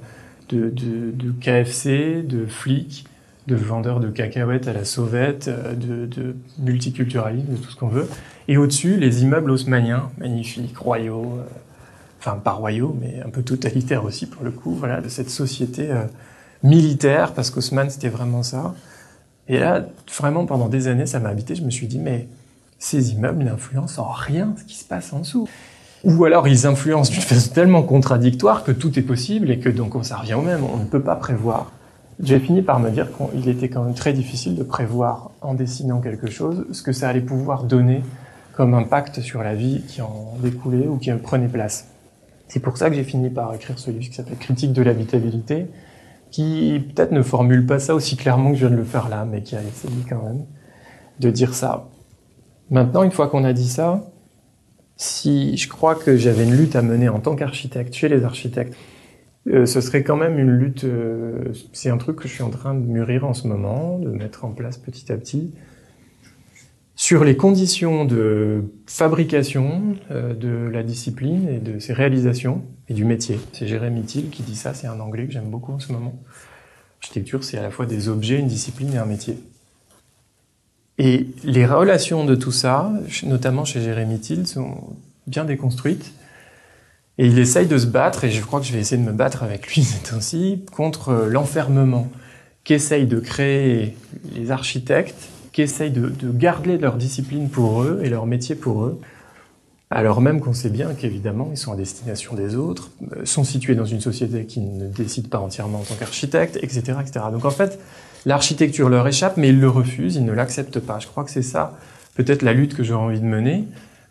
de, 0.50 1.32
KFC, 1.42 2.24
de 2.24 2.46
flics, 2.46 3.06
de 3.48 3.56
vendeurs 3.56 4.00
de 4.00 4.10
cacahuètes 4.10 4.68
à 4.68 4.74
la 4.74 4.86
sauvette, 4.86 5.48
euh, 5.48 5.74
de 5.76 6.36
multiculturalisme, 6.60 7.52
de 7.52 7.58
tout 7.58 7.70
ce 7.70 7.76
qu'on 7.76 7.88
veut. 7.88 8.08
Et 8.48 8.58
au-dessus, 8.58 8.98
les 8.98 9.24
immeubles 9.24 9.52
haussmanniens, 9.52 10.10
magnifiques, 10.18 10.78
royaux, 10.78 11.40
enfin 12.24 12.38
pas 12.38 12.52
royaux, 12.52 12.96
mais 13.00 13.22
un 13.26 13.30
peu 13.30 13.44
totalitaires 13.44 14.06
aussi 14.06 14.26
pour 14.26 14.44
le 14.44 14.52
coup, 14.52 14.74
voilà, 14.74 15.02
de 15.02 15.10
cette 15.10 15.30
société 15.30 15.92
euh, 15.92 16.06
militaire, 16.64 17.34
parce 17.34 17.50
qu'Haussmann 17.50 17.90
c'était 17.90 18.10
vraiment 18.10 18.44
ça. 18.44 18.74
Et 19.50 19.60
là, 19.60 19.86
vraiment 20.18 20.46
pendant 20.46 20.70
des 20.70 20.88
années, 20.88 21.06
ça 21.06 21.20
m'a 21.20 21.30
habité, 21.30 21.54
je 21.56 21.64
me 21.64 21.70
suis 21.70 21.88
dit, 21.88 22.00
mais 22.00 22.28
ces 22.80 23.12
immeubles 23.12 23.44
n'influencent 23.44 24.02
en 24.02 24.12
rien 24.12 24.54
ce 24.58 24.64
qui 24.64 24.76
se 24.76 24.86
passe 24.86 25.12
en 25.12 25.20
dessous. 25.20 25.50
Ou 26.06 26.24
alors 26.26 26.48
ils 26.48 26.66
influencent 26.66 27.12
d'une 27.12 27.22
façon 27.22 27.54
tellement 27.54 27.84
contradictoire 27.84 28.64
que 28.64 28.72
tout 28.72 28.98
est 28.98 29.04
possible 29.04 29.52
et 29.52 29.60
que 29.60 29.70
donc 29.70 29.96
on 29.96 30.04
s'en 30.04 30.20
revient 30.20 30.34
au 30.36 30.42
même, 30.42 30.64
on 30.64 30.78
ne 30.78 30.86
peut 30.86 31.02
pas 31.02 31.16
prévoir. 31.16 31.72
J'ai 32.22 32.40
fini 32.40 32.62
par 32.62 32.80
me 32.80 32.90
dire 32.90 33.08
qu'il 33.32 33.50
était 33.50 33.70
quand 33.70 33.84
même 33.84 33.96
très 33.96 34.14
difficile 34.14 34.56
de 34.56 34.64
prévoir 34.64 35.32
en 35.42 35.56
dessinant 35.56 36.00
quelque 36.00 36.30
chose 36.30 36.66
ce 36.72 36.84
que 36.84 36.94
ça 36.94 37.10
allait 37.10 37.22
pouvoir 37.22 37.64
donner 37.64 38.02
comme 38.54 38.74
impact 38.76 39.20
sur 39.22 39.44
la 39.44 39.56
vie 39.56 39.82
qui 39.88 40.02
en 40.02 40.36
découlait 40.42 40.88
ou 40.88 40.98
qui 40.98 41.12
en 41.12 41.18
prenait 41.18 41.48
place. 41.48 41.88
C'est 42.48 42.60
pour 42.60 42.78
ça 42.78 42.90
que 42.90 42.96
j'ai 42.96 43.04
fini 43.04 43.30
par 43.30 43.54
écrire 43.54 43.80
ce 43.80 43.92
livre 43.92 44.06
qui 44.06 44.14
s'appelle 44.14 44.38
Critique 44.38 44.74
de 44.74 44.82
l'habitabilité, 44.82 45.68
qui 46.32 46.82
peut-être 46.94 47.12
ne 47.12 47.22
formule 47.22 47.66
pas 47.66 47.80
ça 47.80 47.96
aussi 47.96 48.18
clairement 48.18 48.52
que 48.52 48.58
je 48.58 48.66
viens 48.68 48.76
de 48.76 48.80
le 48.80 48.84
faire 48.84 49.10
là, 49.10 49.26
mais 49.26 49.42
qui 49.42 49.56
a 49.56 49.62
essayé 49.62 50.04
quand 50.10 50.22
même 50.24 50.46
de 51.20 51.30
dire 51.30 51.54
ça. 51.54 51.90
Maintenant, 52.70 53.04
une 53.04 53.12
fois 53.12 53.28
qu'on 53.28 53.44
a 53.44 53.54
dit 53.54 53.68
ça, 53.68 54.04
si 54.98 55.58
je 55.58 55.68
crois 55.68 55.96
que 55.96 56.18
j'avais 56.18 56.44
une 56.44 56.56
lutte 56.56 56.76
à 56.76 56.82
mener 56.82 57.10
en 57.10 57.20
tant 57.20 57.36
qu'architecte 57.36 57.94
chez 57.94 58.10
les 58.10 58.24
architectes, 58.24 58.76
euh, 59.48 59.66
ce 59.66 59.82
serait 59.82 60.04
quand 60.04 60.16
même 60.16 60.40
une 60.40 60.52
lutte, 60.52 60.86
euh, 60.86 61.52
c'est 61.74 61.90
un 61.90 61.98
truc 61.98 62.18
que 62.18 62.28
je 62.28 62.34
suis 62.34 62.44
en 62.44 62.50
train 62.50 62.74
de 62.74 62.86
mûrir 62.86 63.26
en 63.26 63.34
ce 63.34 63.48
moment, 63.48 64.00
de 64.00 64.10
mettre 64.10 64.46
en 64.46 64.52
place 64.52 64.78
petit 64.78 65.12
à 65.12 65.18
petit, 65.18 65.54
sur 67.04 67.26
les 67.26 67.36
conditions 67.36 68.06
de 68.06 68.64
fabrication 68.88 69.98
euh, 70.10 70.34
de 70.34 70.70
la 70.72 70.84
discipline 70.84 71.50
et 71.50 71.60
de 71.60 71.78
ses 71.78 71.92
réalisations 71.92 72.62
et 72.88 72.94
du 72.94 73.04
métier. 73.04 73.42
C'est 73.52 73.68
Jérémy 73.68 74.04
Thiel 74.04 74.30
qui 74.30 74.42
dit 74.42 74.56
ça, 74.56 74.74
c'est 74.74 74.88
un 74.88 75.02
anglais 75.02 75.26
que 75.26 75.34
j'aime 75.34 75.50
beaucoup 75.50 75.74
en 75.74 75.82
ce 75.82 75.92
moment. 75.92 76.18
L'architecture, 77.02 77.44
c'est 77.44 77.58
à 77.58 77.62
la 77.62 77.72
fois 77.72 77.86
des 77.86 78.08
objets, 78.08 78.40
une 78.40 78.48
discipline 78.48 78.94
et 78.94 79.00
un 79.00 79.06
métier. 79.06 79.38
Et 80.98 81.28
les 81.44 81.66
relations 81.66 82.24
de 82.24 82.36
tout 82.36 82.54
ça, 82.54 82.94
notamment 83.24 83.66
chez 83.66 83.82
Jérémy 83.82 84.22
Thiel, 84.22 84.48
sont 84.48 84.96
bien 85.28 85.44
déconstruites. 85.44 86.14
Et 87.18 87.28
il 87.28 87.38
essaye 87.38 87.68
de 87.68 87.78
se 87.78 87.86
battre, 87.86 88.24
et 88.24 88.32
je 88.32 88.42
crois 88.42 88.62
que 88.62 88.66
je 88.66 88.72
vais 88.72 88.80
essayer 88.80 89.02
de 89.02 89.06
me 89.06 89.12
battre 89.12 89.44
avec 89.44 89.68
lui 89.68 89.84
c'est 89.84 90.14
ainsi, 90.14 90.64
contre 90.72 91.28
l'enfermement 91.30 92.08
qu'essayent 92.64 93.08
de 93.08 93.20
créer 93.20 93.98
les 94.34 94.52
architectes 94.52 95.33
qui 95.54 95.62
essayent 95.62 95.92
de, 95.92 96.10
de, 96.10 96.32
garder 96.32 96.78
leur 96.78 96.98
discipline 96.98 97.48
pour 97.48 97.84
eux 97.84 98.02
et 98.04 98.10
leur 98.10 98.26
métier 98.26 98.56
pour 98.56 98.84
eux, 98.84 99.00
alors 99.92 100.20
même 100.20 100.42
qu'on 100.42 100.54
sait 100.54 100.72
bien 100.72 100.94
qu'évidemment 100.96 101.50
ils 101.52 101.58
sont 101.58 101.72
à 101.72 101.76
destination 101.76 102.34
des 102.34 102.56
autres, 102.56 102.90
euh, 103.16 103.26
sont 103.26 103.44
situés 103.44 103.76
dans 103.76 103.86
une 103.86 104.02
société 104.02 104.46
qui 104.46 104.60
ne 104.60 104.88
décide 104.88 105.30
pas 105.30 105.38
entièrement 105.38 105.80
en 105.80 105.84
tant 105.84 105.94
qu'architecte, 105.94 106.58
etc., 106.62 106.98
etc. 107.00 107.26
Donc 107.32 107.46
en 107.46 107.52
fait, 107.52 107.80
l'architecture 108.26 108.90
leur 108.90 109.08
échappe, 109.08 109.38
mais 109.38 109.50
ils 109.50 109.60
le 109.60 109.70
refusent, 109.70 110.16
ils 110.16 110.26
ne 110.26 110.34
l'acceptent 110.34 110.80
pas. 110.80 110.98
Je 110.98 111.06
crois 111.08 111.24
que 111.24 111.30
c'est 111.30 111.44
ça, 111.44 111.78
peut-être 112.16 112.42
la 112.42 112.54
lutte 112.54 112.76
que 112.76 112.84
j'aurais 112.84 113.06
envie 113.06 113.22
de 113.22 113.26
mener. 113.26 113.66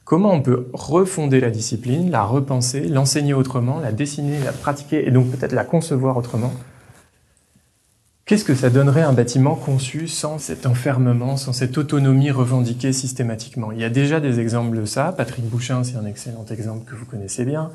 comment 0.05 0.33
on 0.33 0.42
peut 0.42 0.68
refonder 0.72 1.40
la 1.40 1.50
discipline, 1.50 2.11
la 2.11 2.22
repenser, 2.22 2.83
l'enseigner 2.83 3.35
autrement, 3.35 3.81
la 3.81 3.90
dessiner, 3.90 4.38
la 4.44 4.52
pratiquer 4.52 5.09
et 5.09 5.11
donc 5.11 5.31
peut-être 5.31 5.52
la 5.52 5.64
concevoir 5.64 6.16
autrement. 6.16 6.52
Qu'est-ce 8.33 8.47
que 8.47 8.55
ça 8.55 8.71
donnerait 8.71 9.03
un 9.03 9.12
bâtiment 9.12 9.55
conçu 9.55 10.09
sans 10.09 10.38
cet 10.38 10.64
enfermement, 10.64 11.37
sans 11.37 11.53
cette 11.53 11.77
autonomie 11.77 12.31
revendiquée 12.31 12.95
systématiquement? 12.95 13.73
Il 13.73 13.79
y 13.79 13.85
a 13.85 13.90
déjà 13.90 14.21
des 14.21 14.40
exemples 14.40 14.75
de 14.75 14.87
ça. 14.87 15.12
Patrick 15.14 15.45
Bouchin, 15.45 15.85
c'est 15.85 15.97
un 15.97 16.07
excellent 16.07 16.47
exemple 16.51 16.90
que 16.90 16.97
vous 16.97 17.05
connaissez 17.05 17.45
bien, 17.45 17.73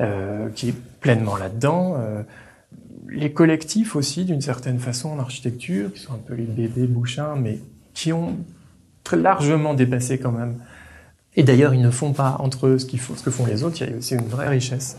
euh, 0.00 0.48
qui 0.54 0.70
est 0.70 0.74
pleinement 1.02 1.36
là-dedans. 1.36 1.96
Euh, 1.98 2.22
les 3.10 3.30
collectifs 3.30 3.94
aussi, 3.94 4.24
d'une 4.24 4.40
certaine 4.40 4.78
façon, 4.78 5.10
en 5.10 5.18
architecture, 5.18 5.92
qui 5.92 6.00
sont 6.00 6.14
un 6.14 6.20
peu 6.26 6.32
les 6.32 6.44
bébés 6.44 6.86
Bouchin, 6.86 7.36
mais 7.36 7.58
qui 7.92 8.14
ont 8.14 8.38
très 9.04 9.18
largement 9.18 9.74
dépassé 9.74 10.16
quand 10.16 10.32
même. 10.32 10.54
Et 11.36 11.42
d'ailleurs, 11.42 11.74
ils 11.74 11.82
ne 11.82 11.90
font 11.90 12.14
pas 12.14 12.36
entre 12.38 12.68
eux 12.68 12.78
ce, 12.78 12.86
qu'il 12.86 13.00
faut, 13.00 13.16
ce 13.16 13.22
que 13.22 13.30
font 13.30 13.44
les 13.44 13.64
autres. 13.64 13.82
Il 13.82 13.90
y 13.90 13.92
a 13.92 13.98
aussi 13.98 14.14
une 14.14 14.28
vraie 14.28 14.48
richesse. 14.48 14.96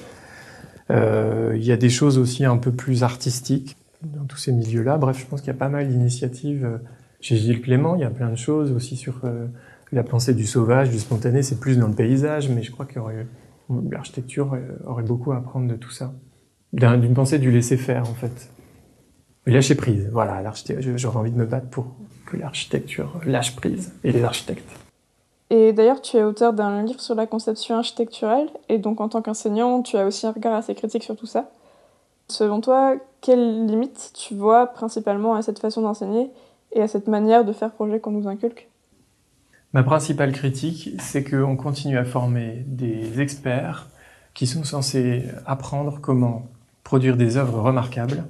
Euh, 0.91 1.53
il 1.55 1.63
y 1.63 1.71
a 1.71 1.77
des 1.77 1.89
choses 1.89 2.19
aussi 2.19 2.45
un 2.45 2.57
peu 2.57 2.71
plus 2.71 3.01
artistiques 3.01 3.77
dans 4.03 4.25
tous 4.25 4.37
ces 4.37 4.51
milieux-là. 4.51 4.97
Bref, 4.97 5.19
je 5.19 5.25
pense 5.25 5.41
qu'il 5.41 5.47
y 5.47 5.55
a 5.55 5.59
pas 5.59 5.69
mal 5.69 5.87
d'initiatives. 5.87 6.65
Euh, 6.65 6.77
chez 7.19 7.35
Gilles 7.35 7.61
Clément, 7.61 7.95
il 7.95 8.01
y 8.01 8.05
a 8.05 8.09
plein 8.09 8.29
de 8.29 8.35
choses 8.35 8.71
aussi 8.71 8.95
sur 8.95 9.21
euh, 9.23 9.47
la 9.91 10.03
pensée 10.03 10.33
du 10.33 10.45
sauvage, 10.45 10.89
du 10.89 10.99
spontané. 10.99 11.43
C'est 11.43 11.59
plus 11.59 11.77
dans 11.77 11.87
le 11.87 11.93
paysage, 11.93 12.49
mais 12.49 12.63
je 12.63 12.71
crois 12.71 12.85
que 12.85 12.99
l'architecture 13.91 14.57
aurait 14.85 15.03
beaucoup 15.03 15.31
à 15.31 15.37
apprendre 15.37 15.67
de 15.67 15.75
tout 15.75 15.91
ça. 15.91 16.13
D'une 16.73 17.13
pensée 17.13 17.37
du 17.37 17.51
laisser 17.51 17.77
faire, 17.77 18.09
en 18.09 18.13
fait. 18.13 18.49
Lâcher 19.45 19.75
prise. 19.75 20.09
Voilà, 20.11 20.41
j'aurais 20.79 21.17
envie 21.17 21.31
de 21.31 21.37
me 21.37 21.45
battre 21.45 21.67
pour 21.69 21.95
que 22.25 22.37
l'architecture 22.37 23.19
lâche 23.25 23.55
prise 23.55 23.93
et 24.03 24.11
les 24.11 24.23
architectes. 24.23 24.69
Et 25.49 25.73
d'ailleurs, 25.73 26.01
tu 26.01 26.15
es 26.15 26.23
auteur 26.23 26.53
d'un 26.53 26.83
livre 26.83 27.01
sur 27.01 27.13
la 27.13 27.27
conception 27.27 27.75
architecturale, 27.75 28.47
et 28.69 28.77
donc 28.77 29.01
en 29.01 29.09
tant 29.09 29.21
qu'enseignant, 29.21 29.81
tu 29.81 29.97
as 29.97 30.05
aussi 30.05 30.25
un 30.25 30.31
regard 30.31 30.53
assez 30.53 30.73
critique 30.75 31.03
sur 31.03 31.17
tout 31.17 31.25
ça. 31.25 31.51
Selon 32.31 32.61
toi, 32.61 32.95
quelles 33.19 33.65
limites 33.65 34.13
tu 34.15 34.35
vois 34.35 34.67
principalement 34.67 35.35
à 35.35 35.41
cette 35.41 35.59
façon 35.59 35.81
d'enseigner 35.81 36.31
et 36.71 36.81
à 36.81 36.87
cette 36.87 37.09
manière 37.09 37.43
de 37.43 37.51
faire 37.51 37.71
projet 37.71 37.99
qu'on 37.99 38.11
nous 38.11 38.29
inculque? 38.29 38.69
Ma 39.73 39.83
principale 39.83 40.31
critique, 40.31 40.91
c'est 40.99 41.25
qu'on 41.25 41.57
continue 41.57 41.97
à 41.97 42.05
former 42.05 42.63
des 42.67 43.19
experts 43.19 43.89
qui 44.33 44.47
sont 44.47 44.63
censés 44.63 45.25
apprendre 45.45 45.99
comment 46.01 46.47
produire 46.85 47.17
des 47.17 47.35
œuvres 47.35 47.59
remarquables 47.59 48.23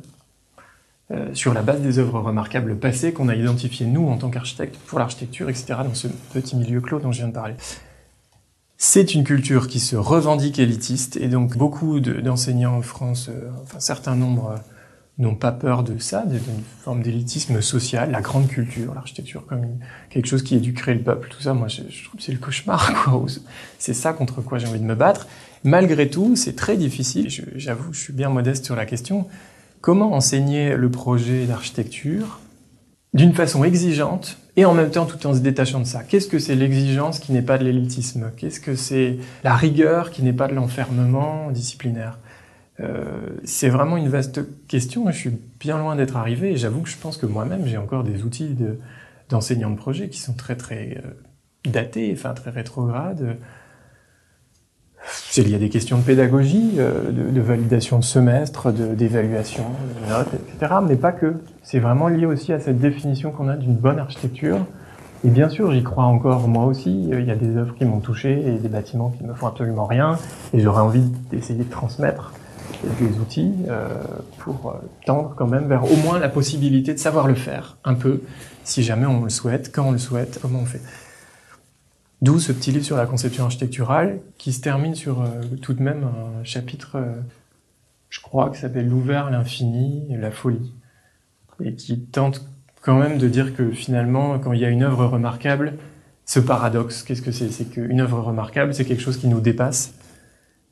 euh, 1.11 1.33
sur 1.35 1.53
la 1.53 1.61
base 1.61 1.81
des 1.81 1.99
œuvres 1.99 2.21
remarquables 2.21 2.77
passées 2.77 3.13
qu'on 3.13 3.29
a 3.29 3.35
identifiées 3.35 3.85
nous 3.85 4.07
en 4.07 4.17
tant 4.17 4.31
qu'architectes 4.31 4.77
pour 4.87 4.97
l'architecture, 4.97 5.47
etc., 5.49 5.75
dans 5.83 5.93
ce 5.93 6.07
petit 6.33 6.55
milieu 6.55 6.81
clos 6.81 6.99
dont 6.99 7.11
je 7.11 7.19
viens 7.19 7.27
de 7.27 7.33
parler. 7.33 7.53
C'est 8.83 9.13
une 9.13 9.23
culture 9.23 9.67
qui 9.67 9.79
se 9.79 9.95
revendique 9.95 10.57
élitiste 10.57 11.15
et 11.15 11.27
donc 11.27 11.55
beaucoup 11.55 11.99
d'enseignants 11.99 12.77
en 12.77 12.81
France, 12.81 13.29
euh, 13.29 13.51
enfin 13.61 13.79
certains 13.79 14.15
nombres, 14.15 14.55
euh, 14.55 14.59
n'ont 15.19 15.35
pas 15.35 15.51
peur 15.51 15.83
de 15.83 15.99
ça, 15.99 16.25
d'une 16.25 16.41
forme 16.83 17.03
d'élitisme 17.03 17.61
social, 17.61 18.09
la 18.09 18.21
grande 18.21 18.47
culture, 18.47 18.95
l'architecture 18.95 19.45
comme 19.45 19.67
quelque 20.09 20.25
chose 20.25 20.41
qui 20.41 20.55
éduquerait 20.55 20.95
le 20.95 21.03
peuple, 21.03 21.29
tout 21.29 21.43
ça, 21.43 21.53
moi 21.53 21.67
je 21.67 21.81
trouve 21.81 22.17
que 22.17 22.23
c'est 22.23 22.31
le 22.31 22.39
cauchemar, 22.39 23.03
quoi. 23.03 23.23
C'est 23.77 23.93
ça 23.93 24.13
contre 24.13 24.41
quoi 24.41 24.57
j'ai 24.57 24.65
envie 24.65 24.79
de 24.79 24.85
me 24.85 24.95
battre. 24.95 25.27
Malgré 25.63 26.09
tout, 26.09 26.35
c'est 26.35 26.55
très 26.55 26.75
difficile, 26.75 27.27
j'avoue, 27.57 27.93
je 27.93 27.99
suis 27.99 28.13
bien 28.13 28.29
modeste 28.29 28.65
sur 28.65 28.75
la 28.75 28.87
question, 28.87 29.27
comment 29.81 30.13
enseigner 30.13 30.75
le 30.75 30.89
projet 30.89 31.45
d'architecture 31.45 32.39
d'une 33.13 33.33
façon 33.33 33.63
exigeante 33.63 34.37
et 34.55 34.65
en 34.65 34.73
même 34.73 34.89
temps 34.89 35.05
tout 35.05 35.25
en 35.27 35.33
se 35.33 35.39
détachant 35.39 35.79
de 35.79 35.85
ça. 35.85 36.03
Qu'est-ce 36.03 36.27
que 36.27 36.39
c'est 36.39 36.55
l'exigence 36.55 37.19
qui 37.19 37.31
n'est 37.31 37.41
pas 37.41 37.57
de 37.57 37.63
l'élitisme? 37.63 38.31
Qu'est-ce 38.37 38.59
que 38.59 38.75
c'est 38.75 39.17
la 39.43 39.55
rigueur 39.55 40.11
qui 40.11 40.23
n'est 40.23 40.33
pas 40.33 40.47
de 40.47 40.53
l'enfermement 40.53 41.51
disciplinaire? 41.51 42.19
Euh, 42.79 43.37
C'est 43.43 43.69
vraiment 43.69 43.97
une 43.97 44.07
vaste 44.07 44.41
question 44.67 45.09
et 45.09 45.13
je 45.13 45.17
suis 45.17 45.39
bien 45.59 45.77
loin 45.77 45.95
d'être 45.95 46.15
arrivé 46.15 46.51
et 46.51 46.57
j'avoue 46.57 46.81
que 46.81 46.89
je 46.89 46.97
pense 46.97 47.17
que 47.17 47.25
moi-même 47.25 47.65
j'ai 47.65 47.77
encore 47.77 48.03
des 48.03 48.23
outils 48.23 48.55
d'enseignants 49.29 49.71
de, 49.71 49.75
projet 49.75 50.09
qui 50.09 50.19
sont 50.19 50.33
très 50.33 50.55
très 50.55 50.97
euh, 51.03 51.69
datés, 51.69 52.11
enfin 52.13 52.33
très 52.33 52.49
rétrogrades. 52.51 53.37
Il 55.37 55.49
y 55.49 55.55
a 55.55 55.57
des 55.57 55.69
questions 55.69 55.97
de 55.97 56.03
pédagogie, 56.03 56.73
euh, 56.77 57.11
de, 57.11 57.41
validation 57.41 57.97
de 57.99 58.03
semestre, 58.03 58.71
d'évaluation, 58.71 59.63
de, 59.63 60.09
notes, 60.09 60.33
etc. 60.33 60.75
Mais 60.87 60.95
pas 60.95 61.11
que. 61.11 61.35
C'est 61.63 61.79
vraiment 61.79 62.07
lié 62.07 62.25
aussi 62.25 62.53
à 62.53 62.59
cette 62.59 62.79
définition 62.79 63.31
qu'on 63.31 63.47
a 63.47 63.55
d'une 63.55 63.75
bonne 63.75 63.99
architecture. 63.99 64.59
Et 65.23 65.29
bien 65.29 65.49
sûr, 65.49 65.71
j'y 65.71 65.83
crois 65.83 66.05
encore 66.05 66.47
moi 66.47 66.65
aussi. 66.65 67.09
Il 67.11 67.25
y 67.25 67.31
a 67.31 67.35
des 67.35 67.57
œuvres 67.57 67.75
qui 67.75 67.85
m'ont 67.85 67.99
touché 67.99 68.43
et 68.45 68.57
des 68.57 68.69
bâtiments 68.69 69.09
qui 69.09 69.23
ne 69.23 69.29
me 69.29 69.33
font 69.33 69.47
absolument 69.47 69.85
rien. 69.85 70.17
Et 70.53 70.59
j'aurais 70.59 70.81
envie 70.81 71.03
d'essayer 71.31 71.63
de 71.63 71.69
transmettre 71.69 72.33
des 72.99 73.19
outils 73.19 73.53
euh, 73.69 73.87
pour 74.39 74.69
euh, 74.69 74.87
tendre 75.05 75.33
quand 75.35 75.47
même 75.47 75.67
vers 75.67 75.83
au 75.91 75.95
moins 75.97 76.19
la 76.19 76.29
possibilité 76.29 76.93
de 76.93 76.99
savoir 76.99 77.27
le 77.27 77.35
faire 77.35 77.77
un 77.83 77.93
peu, 77.93 78.21
si 78.63 78.83
jamais 78.83 79.05
on 79.05 79.23
le 79.23 79.29
souhaite, 79.29 79.71
quand 79.73 79.87
on 79.87 79.91
le 79.91 79.97
souhaite, 79.97 80.39
comment 80.41 80.59
on 80.59 80.65
fait. 80.65 80.81
D'où 82.21 82.39
ce 82.39 82.51
petit 82.51 82.71
livre 82.71 82.85
sur 82.85 82.97
la 82.97 83.07
conception 83.07 83.45
architecturale 83.45 84.19
qui 84.37 84.53
se 84.53 84.61
termine 84.61 84.93
sur 84.93 85.21
euh, 85.21 85.41
tout 85.61 85.73
de 85.73 85.81
même 85.81 86.03
un 86.03 86.43
chapitre, 86.43 86.97
euh, 86.97 87.15
je 88.09 88.21
crois, 88.21 88.51
qui 88.51 88.59
s'appelle 88.59 88.87
L'ouvert, 88.87 89.31
l'infini 89.31 90.15
la 90.17 90.29
folie. 90.29 90.73
Et 91.63 91.75
qui 91.75 91.99
tente 91.99 92.47
quand 92.81 92.97
même 92.97 93.17
de 93.17 93.27
dire 93.27 93.55
que 93.55 93.71
finalement, 93.71 94.39
quand 94.39 94.53
il 94.53 94.59
y 94.59 94.65
a 94.65 94.69
une 94.69 94.83
œuvre 94.83 95.05
remarquable, 95.05 95.73
ce 96.25 96.39
paradoxe, 96.39 97.03
qu'est-ce 97.03 97.21
que 97.21 97.31
c'est? 97.31 97.49
C'est 97.49 97.65
qu'une 97.65 98.01
œuvre 98.01 98.19
remarquable, 98.19 98.73
c'est 98.73 98.85
quelque 98.85 99.01
chose 99.01 99.17
qui 99.17 99.27
nous 99.27 99.41
dépasse, 99.41 99.93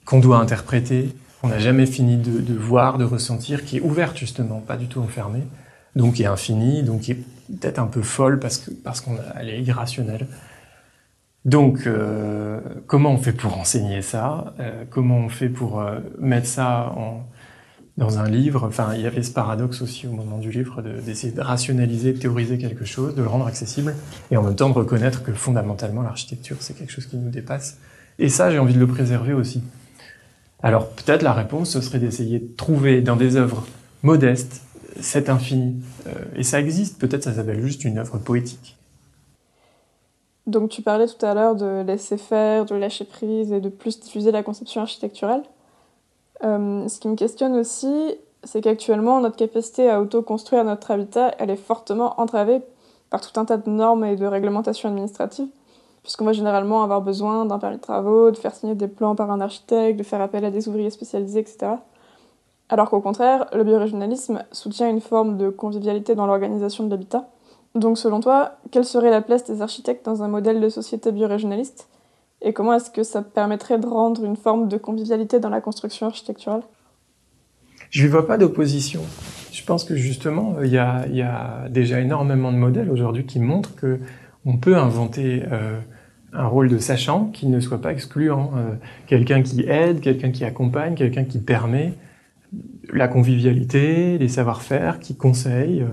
qu'on 0.06 0.20
doit 0.20 0.38
interpréter, 0.38 1.14
qu'on 1.42 1.50
n'a 1.50 1.60
jamais 1.60 1.86
fini 1.86 2.18
de, 2.18 2.54
voir, 2.54 2.98
de 2.98 3.04
ressentir, 3.04 3.66
qui 3.66 3.78
est 3.78 3.82
ouverte 3.82 4.18
justement, 4.18 4.60
pas 4.60 4.78
du 4.78 4.88
tout 4.88 5.00
enfermée, 5.00 5.44
donc 5.96 6.16
qui 6.16 6.24
est 6.24 6.28
infinie, 6.28 6.84
donc 6.84 7.02
qui 7.02 7.12
est 7.12 7.24
peut-être 7.60 7.80
un 7.80 7.88
peu 7.88 8.02
folle 8.02 8.40
parce 8.40 8.58
que 8.58 8.72
parce 8.72 9.02
qu'on 9.02 9.18
elle 9.40 9.50
est 9.50 9.62
irrationnelle. 9.62 10.28
Donc, 11.50 11.88
euh, 11.88 12.60
comment 12.86 13.12
on 13.12 13.18
fait 13.18 13.32
pour 13.32 13.58
enseigner 13.58 14.04
ça? 14.04 14.54
Euh, 14.60 14.84
Comment 14.92 15.18
on 15.18 15.30
fait 15.30 15.50
pour 15.50 15.82
euh, 15.82 15.98
mettre 16.20 16.46
ça 16.46 16.94
dans 17.98 18.20
un 18.20 18.30
livre? 18.30 18.68
Enfin, 18.68 18.94
il 18.94 19.02
y 19.02 19.08
avait 19.08 19.24
ce 19.24 19.32
paradoxe 19.32 19.82
aussi 19.82 20.06
au 20.06 20.12
moment 20.12 20.38
du 20.38 20.52
livre 20.52 20.84
d'essayer 20.84 21.34
de, 21.34 21.42
rationaliser, 21.42 22.14
de 22.14 22.20
théoriser 22.20 22.60
quelque 22.60 22.86
chose, 22.86 23.16
de 23.16 23.24
le 23.24 23.28
rendre 23.28 23.48
accessible, 23.48 23.96
et 24.30 24.38
en 24.38 24.44
même 24.44 24.56
temps 24.56 24.70
de 24.70 24.76
reconnaître 24.76 25.24
que 25.24 25.34
fondamentalement 25.34 26.04
l'architecture 26.04 26.58
c'est 26.60 26.78
quelque 26.78 26.92
chose 26.92 27.08
qui 27.08 27.18
nous 27.18 27.32
dépasse. 27.32 27.80
Et 28.20 28.30
ça, 28.30 28.52
j'ai 28.52 28.60
envie 28.60 28.76
de 28.76 28.80
le 28.80 28.88
préserver 28.88 29.34
aussi. 29.34 29.64
Alors 30.62 30.88
peut-être 30.90 31.24
la 31.24 31.34
réponse, 31.34 31.72
ce 31.72 31.82
serait 31.82 32.00
d'essayer 32.00 32.38
de 32.38 32.56
trouver 32.58 33.02
dans 33.02 33.16
des 33.16 33.38
œuvres 33.38 33.66
modestes 34.04 34.62
cet 35.00 35.30
infini. 35.30 35.82
et 36.36 36.44
ça 36.44 36.60
existe, 36.60 37.00
peut-être 37.00 37.24
ça 37.24 37.34
s'appelle 37.34 37.62
juste 37.62 37.86
une 37.86 37.98
œuvre 37.98 38.20
poétique. 38.20 38.79
Donc 40.50 40.70
tu 40.70 40.82
parlais 40.82 41.06
tout 41.06 41.24
à 41.24 41.36
l'heure 41.36 41.56
de 41.56 41.84
laisser 41.86 42.18
faire, 42.18 42.66
de 42.66 42.74
lâcher 42.74 43.06
prise 43.06 43.54
et 43.54 43.62
de 43.62 43.70
plus 43.70 44.00
diffuser 44.00 44.32
la 44.32 44.42
conception 44.42 44.82
architecturale. 44.82 45.44
Euh, 46.44 46.88
ce 46.88 47.00
qui 47.00 47.08
me 47.08 47.16
questionne 47.16 47.56
aussi, 47.56 48.16
c'est 48.44 48.62
qu'actuellement, 48.62 49.20
notre 49.20 49.36
capacité 49.36 49.92
à 49.92 50.02
auto-construire 50.02 50.64
notre 50.64 50.90
habitat, 50.90 51.36
elle 51.38 51.52
est 51.52 51.56
fortement 51.56 52.20
entravée 52.20 52.62
par 53.12 53.22
tout 53.22 53.40
un 53.40 53.46
tas 53.46 53.58
de 53.58 53.70
normes 53.70 54.04
et 54.06 54.16
de 54.16 54.26
réglementations 54.26 54.90
administratives, 54.90 55.50
puisqu'on 56.02 56.26
va 56.26 56.34
généralement 56.34 56.82
avoir 56.82 57.04
besoin 57.04 57.46
d'un 57.46 57.60
permis 57.60 57.78
de 57.78 57.82
travaux, 57.82 58.32
de 58.32 58.38
faire 58.38 58.56
signer 58.56 58.74
des 58.74 58.88
plans 58.88 59.16
par 59.16 59.30
un 59.30 59.42
architecte, 59.42 60.00
de 60.00 60.04
faire 60.04 60.22
appel 60.22 60.46
à 60.46 60.50
des 60.50 60.68
ouvriers 60.68 60.90
spécialisés, 60.90 61.42
etc. 61.42 61.74
Alors 62.70 62.90
qu'au 62.90 63.02
contraire, 63.02 63.46
le 63.54 63.64
biorégionalisme 63.64 64.44
soutient 64.52 64.90
une 64.90 65.02
forme 65.02 65.38
de 65.38 65.50
convivialité 65.50 66.16
dans 66.16 66.26
l'organisation 66.26 66.86
de 66.86 66.90
l'habitat, 66.90 67.28
donc 67.76 67.98
selon 67.98 68.20
toi, 68.20 68.58
quelle 68.72 68.86
serait 68.86 69.12
la 69.12 69.22
place 69.22 69.46
des 69.46 69.62
architectes 69.62 70.06
dans 70.06 70.24
un 70.24 70.28
modèle 70.28 70.60
de 70.60 70.70
société 70.70 71.12
biorégionaliste 71.12 71.88
Et 72.42 72.54
comment 72.54 72.74
est-ce 72.74 72.90
que 72.90 73.04
ça 73.04 73.22
permettrait 73.22 73.78
de 73.78 73.86
rendre 73.86 74.24
une 74.24 74.36
forme 74.36 74.68
de 74.68 74.78
convivialité 74.78 75.40
dans 75.40 75.50
la 75.50 75.62
construction 75.62 76.08
architecturale? 76.08 76.62
Je 77.92 78.06
ne 78.06 78.12
vois 78.12 78.28
pas 78.28 78.38
d'opposition. 78.38 79.02
Je 79.52 79.64
pense 79.64 79.84
que 79.84 79.96
justement, 79.96 80.56
il 80.64 80.72
y, 80.72 80.78
a, 80.78 81.68
déjà 81.70 82.00
énormément 82.00 82.52
de 82.52 82.58
modèles 82.58 82.90
aujourd'hui 82.90 83.26
qui 83.26 83.40
montrent 83.40 83.76
que 83.76 84.00
on 84.46 84.58
peut 84.58 84.78
inventer 84.78 85.44
euh, 85.52 85.80
un 86.34 86.48
rôle 86.48 86.70
de 86.70 86.78
sachant 86.78 87.26
qui 87.26 87.48
ne 87.48 87.60
soit 87.60 87.82
pas 87.82 87.92
excluant. 87.92 88.52
Euh, 88.56 88.76
quelqu'un 89.08 89.42
qui 89.42 89.62
aide, 89.62 90.02
quelqu'un 90.02 90.32
qui 90.32 90.46
accompagne, 90.46 90.96
quelqu'un 90.96 91.24
qui 91.24 91.40
permet 91.40 91.94
la 92.92 93.08
convivialité, 93.08 94.18
les 94.18 94.28
savoir-faire, 94.28 95.00
qui 95.00 95.16
conseille. 95.16 95.82
Euh, 95.82 95.88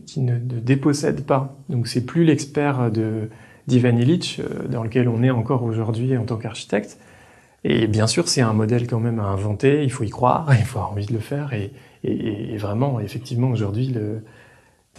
qui 0.00 0.20
ne, 0.20 0.38
dépossède 0.38 1.24
pas. 1.24 1.56
Donc 1.68 1.88
c'est 1.88 2.04
plus 2.04 2.24
l'expert 2.24 2.90
d'Ivan 3.66 3.96
Illich, 3.96 4.40
euh, 4.40 4.68
dans 4.68 4.82
lequel 4.82 5.08
on 5.08 5.22
est 5.22 5.30
encore 5.30 5.62
aujourd'hui 5.62 6.16
en 6.16 6.24
tant 6.24 6.36
qu'architecte. 6.36 6.98
Et 7.64 7.86
bien 7.86 8.06
sûr, 8.06 8.28
c'est 8.28 8.40
un 8.40 8.52
modèle 8.52 8.86
quand 8.86 8.98
même 8.98 9.20
à 9.20 9.24
inventer, 9.24 9.84
il 9.84 9.92
faut 9.92 10.04
y 10.04 10.10
croire, 10.10 10.48
il 10.58 10.64
faut 10.64 10.78
avoir 10.78 10.92
envie 10.92 11.06
de 11.06 11.12
le 11.12 11.20
faire. 11.20 11.52
Et, 11.52 11.70
vraiment, 12.58 12.98
effectivement, 12.98 13.48
aujourd'hui, 13.50 13.86
le, 13.86 14.24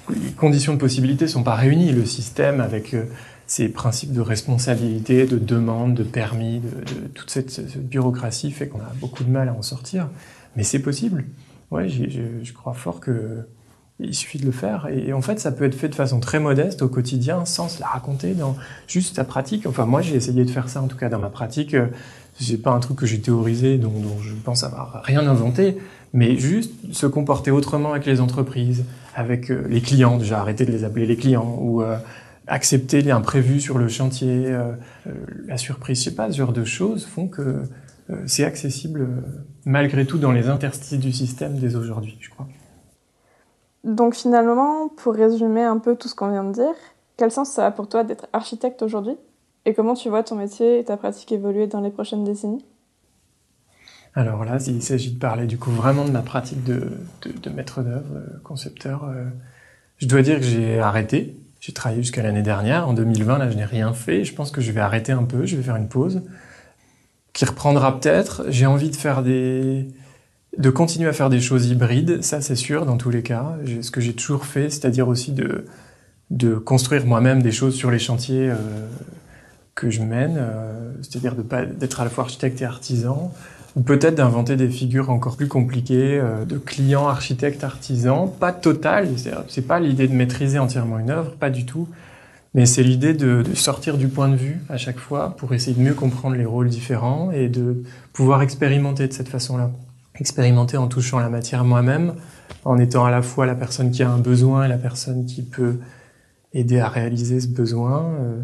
les 0.09 0.31
conditions 0.31 0.73
de 0.73 0.79
possibilité 0.79 1.27
sont 1.27 1.43
pas 1.43 1.55
réunies. 1.55 1.91
Le 1.91 2.05
système 2.05 2.61
avec 2.61 2.93
euh, 2.93 3.03
ces 3.47 3.67
principes 3.67 4.13
de 4.13 4.21
responsabilité, 4.21 5.25
de 5.25 5.37
demande, 5.37 5.95
de 5.95 6.03
permis, 6.03 6.59
de, 6.59 7.07
toute 7.13 7.29
cette, 7.29 7.77
bureaucratie 7.77 8.51
fait 8.51 8.69
qu'on 8.69 8.79
a 8.79 8.93
beaucoup 9.01 9.25
de 9.25 9.29
mal 9.29 9.49
à 9.49 9.53
en 9.53 9.61
sortir. 9.61 10.07
Mais 10.55 10.63
c'est 10.63 10.79
possible. 10.79 11.25
Ouais, 11.71 11.89
je 11.89 12.53
crois 12.53 12.73
fort 12.73 12.99
que 12.99 13.45
il 13.99 14.13
suffit 14.13 14.37
de 14.37 14.45
le 14.45 14.51
faire. 14.51 14.87
Et, 14.91 15.13
en 15.13 15.21
fait, 15.21 15.39
ça 15.39 15.51
peut 15.51 15.65
être 15.65 15.75
fait 15.75 15.89
de 15.89 15.95
façon 15.95 16.19
très 16.19 16.39
modeste 16.39 16.81
au 16.81 16.87
quotidien, 16.87 17.45
sans 17.45 17.69
se 17.69 17.79
la 17.79 17.87
raconter 17.87 18.33
dans 18.33 18.55
juste 18.87 19.15
ta 19.15 19.23
pratique. 19.23 19.65
Enfin, 19.65 19.85
moi, 19.85 20.01
j'ai 20.01 20.15
essayé 20.15 20.43
de 20.43 20.49
faire 20.49 20.69
ça, 20.69 20.81
en 20.81 20.87
tout 20.87 20.97
cas, 20.97 21.09
dans 21.09 21.19
ma 21.19 21.29
pratique. 21.29 21.75
C'est 22.39 22.61
pas 22.61 22.71
un 22.71 22.79
truc 22.79 22.97
que 22.97 23.05
j'ai 23.05 23.21
théorisé, 23.21 23.77
dont, 23.77 23.91
dont, 23.91 24.19
je 24.21 24.33
pense 24.33 24.63
avoir 24.63 25.01
rien 25.03 25.27
inventé, 25.27 25.77
mais 26.13 26.37
juste 26.37 26.71
se 26.91 27.05
comporter 27.05 27.51
autrement 27.51 27.91
avec 27.91 28.05
les 28.05 28.21
entreprises, 28.21 28.85
avec 29.15 29.51
euh, 29.51 29.65
les 29.69 29.81
clients, 29.81 30.17
déjà 30.17 30.39
arrêter 30.39 30.65
de 30.65 30.71
les 30.71 30.83
appeler 30.83 31.05
les 31.05 31.15
clients, 31.15 31.57
ou 31.61 31.81
euh, 31.81 31.97
accepter 32.47 33.01
les 33.01 33.11
imprévus 33.11 33.61
sur 33.61 33.77
le 33.77 33.87
chantier, 33.87 34.45
euh, 34.47 34.73
la 35.47 35.57
surprise, 35.57 35.99
je 35.99 36.05
sais 36.05 36.15
pas, 36.15 36.31
ce 36.31 36.37
genre 36.37 36.53
de 36.53 36.63
choses 36.63 37.05
font 37.05 37.27
que 37.27 37.63
c'est 38.25 38.43
accessible 38.43 39.07
malgré 39.65 40.05
tout 40.05 40.17
dans 40.17 40.33
les 40.33 40.49
interstices 40.49 40.99
du 40.99 41.13
système 41.13 41.57
dès 41.57 41.75
aujourd'hui, 41.75 42.17
je 42.19 42.29
crois. 42.29 42.49
Donc 43.83 44.15
finalement, 44.15 44.87
pour 44.87 45.13
résumer 45.13 45.63
un 45.63 45.77
peu 45.77 45.95
tout 45.95 46.07
ce 46.07 46.15
qu'on 46.15 46.29
vient 46.29 46.43
de 46.43 46.53
dire, 46.53 46.73
quel 47.17 47.31
sens 47.31 47.49
ça 47.49 47.67
a 47.67 47.71
pour 47.71 47.89
toi 47.89 48.03
d'être 48.03 48.27
architecte 48.33 48.81
aujourd'hui? 48.81 49.17
Et 49.65 49.73
comment 49.73 49.93
tu 49.93 50.09
vois 50.09 50.23
ton 50.23 50.35
métier 50.35 50.79
et 50.79 50.83
ta 50.83 50.97
pratique 50.97 51.31
évoluer 51.31 51.67
dans 51.67 51.81
les 51.81 51.89
prochaines 51.89 52.23
décennies? 52.23 52.65
Alors 54.15 54.45
là, 54.45 54.57
il 54.67 54.83
s'agit 54.83 55.11
de 55.11 55.19
parler 55.19 55.47
du 55.47 55.57
coup 55.57 55.71
vraiment 55.71 56.05
de 56.05 56.11
ma 56.11 56.21
pratique 56.21 56.63
de, 56.63 56.89
maître 57.53 57.81
d'œuvre, 57.81 58.15
euh, 58.15 58.39
concepteur. 58.43 59.05
Euh, 59.05 59.25
je 59.97 60.07
dois 60.07 60.21
dire 60.21 60.37
que 60.37 60.45
j'ai 60.45 60.79
arrêté. 60.79 61.37
J'ai 61.59 61.73
travaillé 61.73 62.01
jusqu'à 62.01 62.21
l'année 62.21 62.41
dernière. 62.41 62.87
En 62.87 62.93
2020, 62.93 63.37
là, 63.37 63.49
je 63.49 63.55
n'ai 63.55 63.65
rien 63.65 63.93
fait. 63.93 64.23
Je 64.23 64.35
pense 64.35 64.51
que 64.51 64.61
je 64.61 64.71
vais 64.71 64.81
arrêter 64.81 65.13
un 65.13 65.23
peu. 65.23 65.45
Je 65.45 65.55
vais 65.55 65.63
faire 65.63 65.77
une 65.77 65.87
pause 65.87 66.21
qui 67.31 67.45
reprendra 67.45 67.99
peut-être. 67.99 68.45
J'ai 68.49 68.65
envie 68.65 68.91
de 68.91 68.95
faire 68.95 69.23
des, 69.23 69.87
de 70.57 70.69
continuer 70.69 71.09
à 71.09 71.13
faire 71.13 71.29
des 71.29 71.41
choses 71.41 71.67
hybrides, 71.67 72.23
ça 72.23 72.41
c'est 72.41 72.55
sûr 72.55 72.85
dans 72.85 72.97
tous 72.97 73.09
les 73.09 73.23
cas. 73.23 73.57
Ce 73.81 73.91
que 73.91 74.01
j'ai 74.01 74.13
toujours 74.13 74.45
fait, 74.45 74.69
c'est-à-dire 74.69 75.07
aussi 75.07 75.31
de, 75.31 75.65
de 76.29 76.55
construire 76.55 77.05
moi-même 77.05 77.41
des 77.41 77.51
choses 77.51 77.75
sur 77.75 77.89
les 77.91 77.99
chantiers 77.99 78.49
euh, 78.49 78.55
que 79.75 79.89
je 79.89 80.01
mène, 80.01 80.35
euh, 80.37 80.91
c'est-à-dire 81.01 81.35
de 81.35 81.41
pas 81.41 81.65
d'être 81.65 82.01
à 82.01 82.03
la 82.03 82.09
fois 82.09 82.25
architecte 82.25 82.61
et 82.61 82.65
artisan, 82.65 83.33
ou 83.75 83.81
peut-être 83.81 84.15
d'inventer 84.15 84.55
des 84.55 84.69
figures 84.69 85.09
encore 85.09 85.37
plus 85.37 85.47
compliquées 85.47 86.19
euh, 86.19 86.45
de 86.45 86.59
clients, 86.59 87.07
architectes, 87.07 87.63
artisans, 87.63 88.29
pas 88.39 88.51
total. 88.51 89.09
C'est 89.47 89.67
pas 89.67 89.79
l'idée 89.79 90.07
de 90.07 90.13
maîtriser 90.13 90.59
entièrement 90.59 90.99
une 90.99 91.09
œuvre, 91.09 91.31
pas 91.31 91.49
du 91.49 91.65
tout. 91.65 91.87
Mais 92.53 92.67
c'est 92.67 92.83
l'idée 92.83 93.15
de, 93.15 93.41
de, 93.41 93.55
sortir 93.55 93.97
du 93.97 94.07
point 94.07 94.29
de 94.29 94.35
vue 94.35 94.61
à 94.69 94.77
chaque 94.77 94.99
fois 94.99 95.35
pour 95.37 95.55
essayer 95.55 95.75
de 95.75 95.81
mieux 95.81 95.95
comprendre 95.95 96.35
les 96.35 96.45
rôles 96.45 96.69
différents 96.69 97.31
et 97.31 97.49
de 97.49 97.81
pouvoir 98.13 98.43
expérimenter 98.43 99.07
de 99.07 99.13
cette 99.13 99.29
façon-là 99.29 99.71
expérimenter 100.19 100.77
en 100.77 100.87
touchant 100.87 101.19
la 101.19 101.29
matière 101.29 101.63
moi-même, 101.63 102.15
en 102.65 102.77
étant 102.77 103.05
à 103.05 103.11
la 103.11 103.21
fois 103.21 103.45
la 103.45 103.55
personne 103.55 103.91
qui 103.91 104.03
a 104.03 104.09
un 104.09 104.19
besoin 104.19 104.65
et 104.65 104.67
la 104.67 104.77
personne 104.77 105.25
qui 105.25 105.41
peut 105.41 105.79
aider 106.53 106.79
à 106.79 106.89
réaliser 106.89 107.39
ce 107.39 107.47
besoin. 107.47 108.05
Euh, 108.05 108.41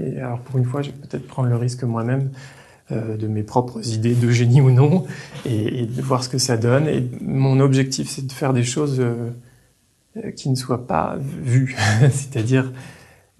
et 0.00 0.18
alors 0.18 0.40
pour 0.40 0.58
une 0.58 0.64
fois, 0.64 0.82
je 0.82 0.90
vais 0.90 0.96
peut-être 0.96 1.26
prendre 1.26 1.48
le 1.48 1.56
risque 1.56 1.84
moi-même 1.84 2.30
euh, 2.92 3.16
de 3.16 3.26
mes 3.26 3.42
propres 3.42 3.86
idées 3.88 4.14
de 4.14 4.30
génie 4.30 4.60
ou 4.60 4.70
non, 4.70 5.06
et, 5.46 5.86
de 5.86 6.02
voir 6.02 6.22
ce 6.22 6.28
que 6.28 6.38
ça 6.38 6.56
donne. 6.56 6.86
Et 6.86 7.08
mon 7.22 7.60
objectif, 7.60 8.08
c'est 8.10 8.26
de 8.26 8.32
faire 8.32 8.52
des 8.52 8.64
choses 8.64 9.00
euh, 9.00 9.30
qui 10.36 10.50
ne 10.50 10.54
soient 10.54 10.86
pas 10.86 11.16
vues, 11.18 11.76
c'est-à-dire 12.00 12.70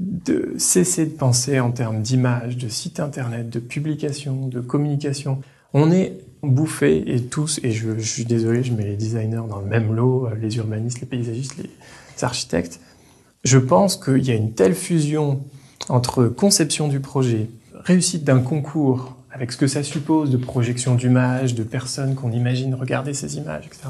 de 0.01 0.55
cesser 0.59 1.07
de 1.07 1.13
penser 1.13 1.61
en 1.61 1.71
termes 1.71 2.01
d'image, 2.01 2.57
de 2.57 2.69
site 2.69 3.01
internet, 3.01 3.49
de 3.51 3.61
publication, 3.61 4.49
de 4.49 4.61
communication. 4.61 5.41
On 5.73 5.93
est 5.93 6.19
bouffés 6.47 7.15
et 7.15 7.23
tous, 7.23 7.61
et 7.63 7.73
je, 7.73 7.99
suis 7.99 8.25
désolé, 8.25 8.63
je 8.63 8.73
mets 8.73 8.85
les 8.85 8.97
designers 8.97 9.43
dans 9.49 9.61
le 9.61 9.67
même 9.67 9.95
lot, 9.95 10.27
euh, 10.27 10.35
les 10.41 10.57
urbanistes, 10.57 11.01
les 11.01 11.07
paysagistes, 11.07 11.57
les 11.57 12.25
architectes. 12.25 12.81
Je 13.45 13.59
pense 13.59 13.97
qu'il 13.97 14.25
y 14.25 14.31
a 14.31 14.35
une 14.35 14.53
telle 14.53 14.75
fusion 14.75 15.43
entre 15.89 16.27
conception 16.27 16.89
du 16.89 17.01
projet, 17.01 17.49
réussite 17.75 18.25
d'un 18.25 18.41
concours, 18.41 19.17
avec 19.31 19.53
ce 19.53 19.57
que 19.57 19.67
ça 19.67 19.83
suppose 19.83 20.31
de 20.31 20.37
projection 20.37 20.95
d'images, 20.95 21.55
de 21.55 21.65
personnes 21.65 22.15
qu'on 22.15 22.31
imagine 22.31 22.75
regarder 22.75 23.15
ces 23.15 23.37
images, 23.37 23.67
etc. 23.67 23.89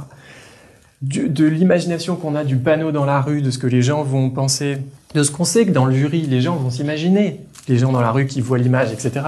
de 1.02 1.44
l'imagination 1.44 2.16
qu'on 2.16 2.34
a 2.34 2.44
du 2.44 2.56
panneau 2.56 2.92
dans 2.92 3.04
la 3.04 3.20
rue, 3.20 3.42
de 3.42 3.50
ce 3.50 3.58
que 3.58 3.66
les 3.66 3.82
gens 3.82 4.02
vont 4.02 4.30
penser, 4.30 4.78
de 5.14 5.22
ce 5.22 5.30
qu'on 5.30 5.44
sait 5.44 5.66
que 5.66 5.70
dans 5.70 5.84
le 5.84 5.94
jury, 5.94 6.22
les 6.22 6.40
gens 6.40 6.56
vont 6.56 6.70
s'imaginer 6.70 7.40
les 7.68 7.78
gens 7.78 7.92
dans 7.92 8.00
la 8.00 8.10
rue 8.10 8.26
qui 8.26 8.40
voient 8.40 8.58
l'image, 8.58 8.92
etc. 8.92 9.26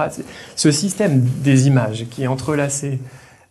Ce 0.55 0.71
système 0.71 1.21
des 1.43 1.67
images 1.67 2.05
qui 2.09 2.23
est 2.23 2.27
entrelacé 2.27 2.99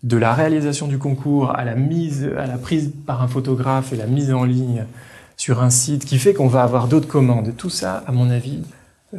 de 0.03 0.17
la 0.17 0.35
réalisation 0.35 0.87
du 0.87 0.99
concours 0.99 1.51
à 1.57 1.65
la 1.65 1.75
mise, 1.75 2.31
à 2.39 2.47
la 2.47 2.59
prise 2.59 2.93
par 3.07 3.23
un 3.23 3.29
photographe 3.29 3.93
et 3.93 3.97
la 3.97 4.07
mise 4.07 4.33
en 4.33 4.45
ligne 4.45 4.85
sur 5.37 5.63
un 5.63 5.71
site 5.71 6.05
qui 6.05 6.19
fait 6.19 6.35
qu'on 6.35 6.47
va 6.47 6.63
avoir 6.63 6.89
d'autres 6.89 7.09
commandes. 7.09 7.55
Tout 7.57 7.71
ça, 7.71 8.05
à 8.07 8.13
mon 8.13 8.31
avis, 8.31 8.63
euh, 9.15 9.19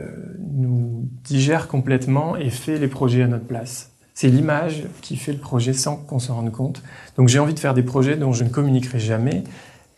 nous 0.53 1.07
digère 1.23 1.67
complètement 1.67 2.37
et 2.37 2.49
fait 2.49 2.77
les 2.77 2.87
projets 2.87 3.23
à 3.23 3.27
notre 3.27 3.45
place. 3.45 3.91
C'est 4.13 4.29
l'image 4.29 4.83
qui 5.01 5.15
fait 5.15 5.31
le 5.31 5.37
projet 5.37 5.73
sans 5.73 5.95
qu'on 5.95 6.19
s'en 6.19 6.35
rende 6.35 6.51
compte. 6.51 6.81
Donc 7.17 7.27
j'ai 7.27 7.39
envie 7.39 7.53
de 7.53 7.59
faire 7.59 7.73
des 7.73 7.83
projets 7.83 8.15
dont 8.15 8.33
je 8.33 8.43
ne 8.43 8.49
communiquerai 8.49 8.99
jamais, 8.99 9.43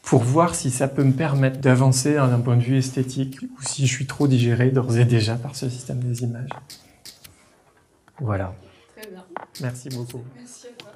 pour 0.02 0.24
voir 0.24 0.56
si 0.56 0.72
ça 0.72 0.88
peut 0.88 1.04
me 1.04 1.14
permettre 1.14 1.60
d'avancer 1.60 2.16
d'un 2.16 2.40
point 2.40 2.56
de 2.56 2.64
vue 2.64 2.78
esthétique 2.78 3.42
ou 3.42 3.62
si 3.62 3.86
je 3.86 3.94
suis 3.94 4.08
trop 4.08 4.28
digéré 4.28 4.72
d'ores 4.72 4.98
et 4.98 5.06
déjà 5.06 5.36
par 5.36 5.56
ce 5.56 5.70
système 5.70 6.00
des 6.00 6.24
images. 6.24 6.50
Voilà. 8.20 8.56
Très 8.96 9.10
bien. 9.10 9.24
Merci 9.62 9.90
beaucoup. 9.90 10.22
Merci 10.36 10.68
à 10.68 10.70
toi. 10.72 10.89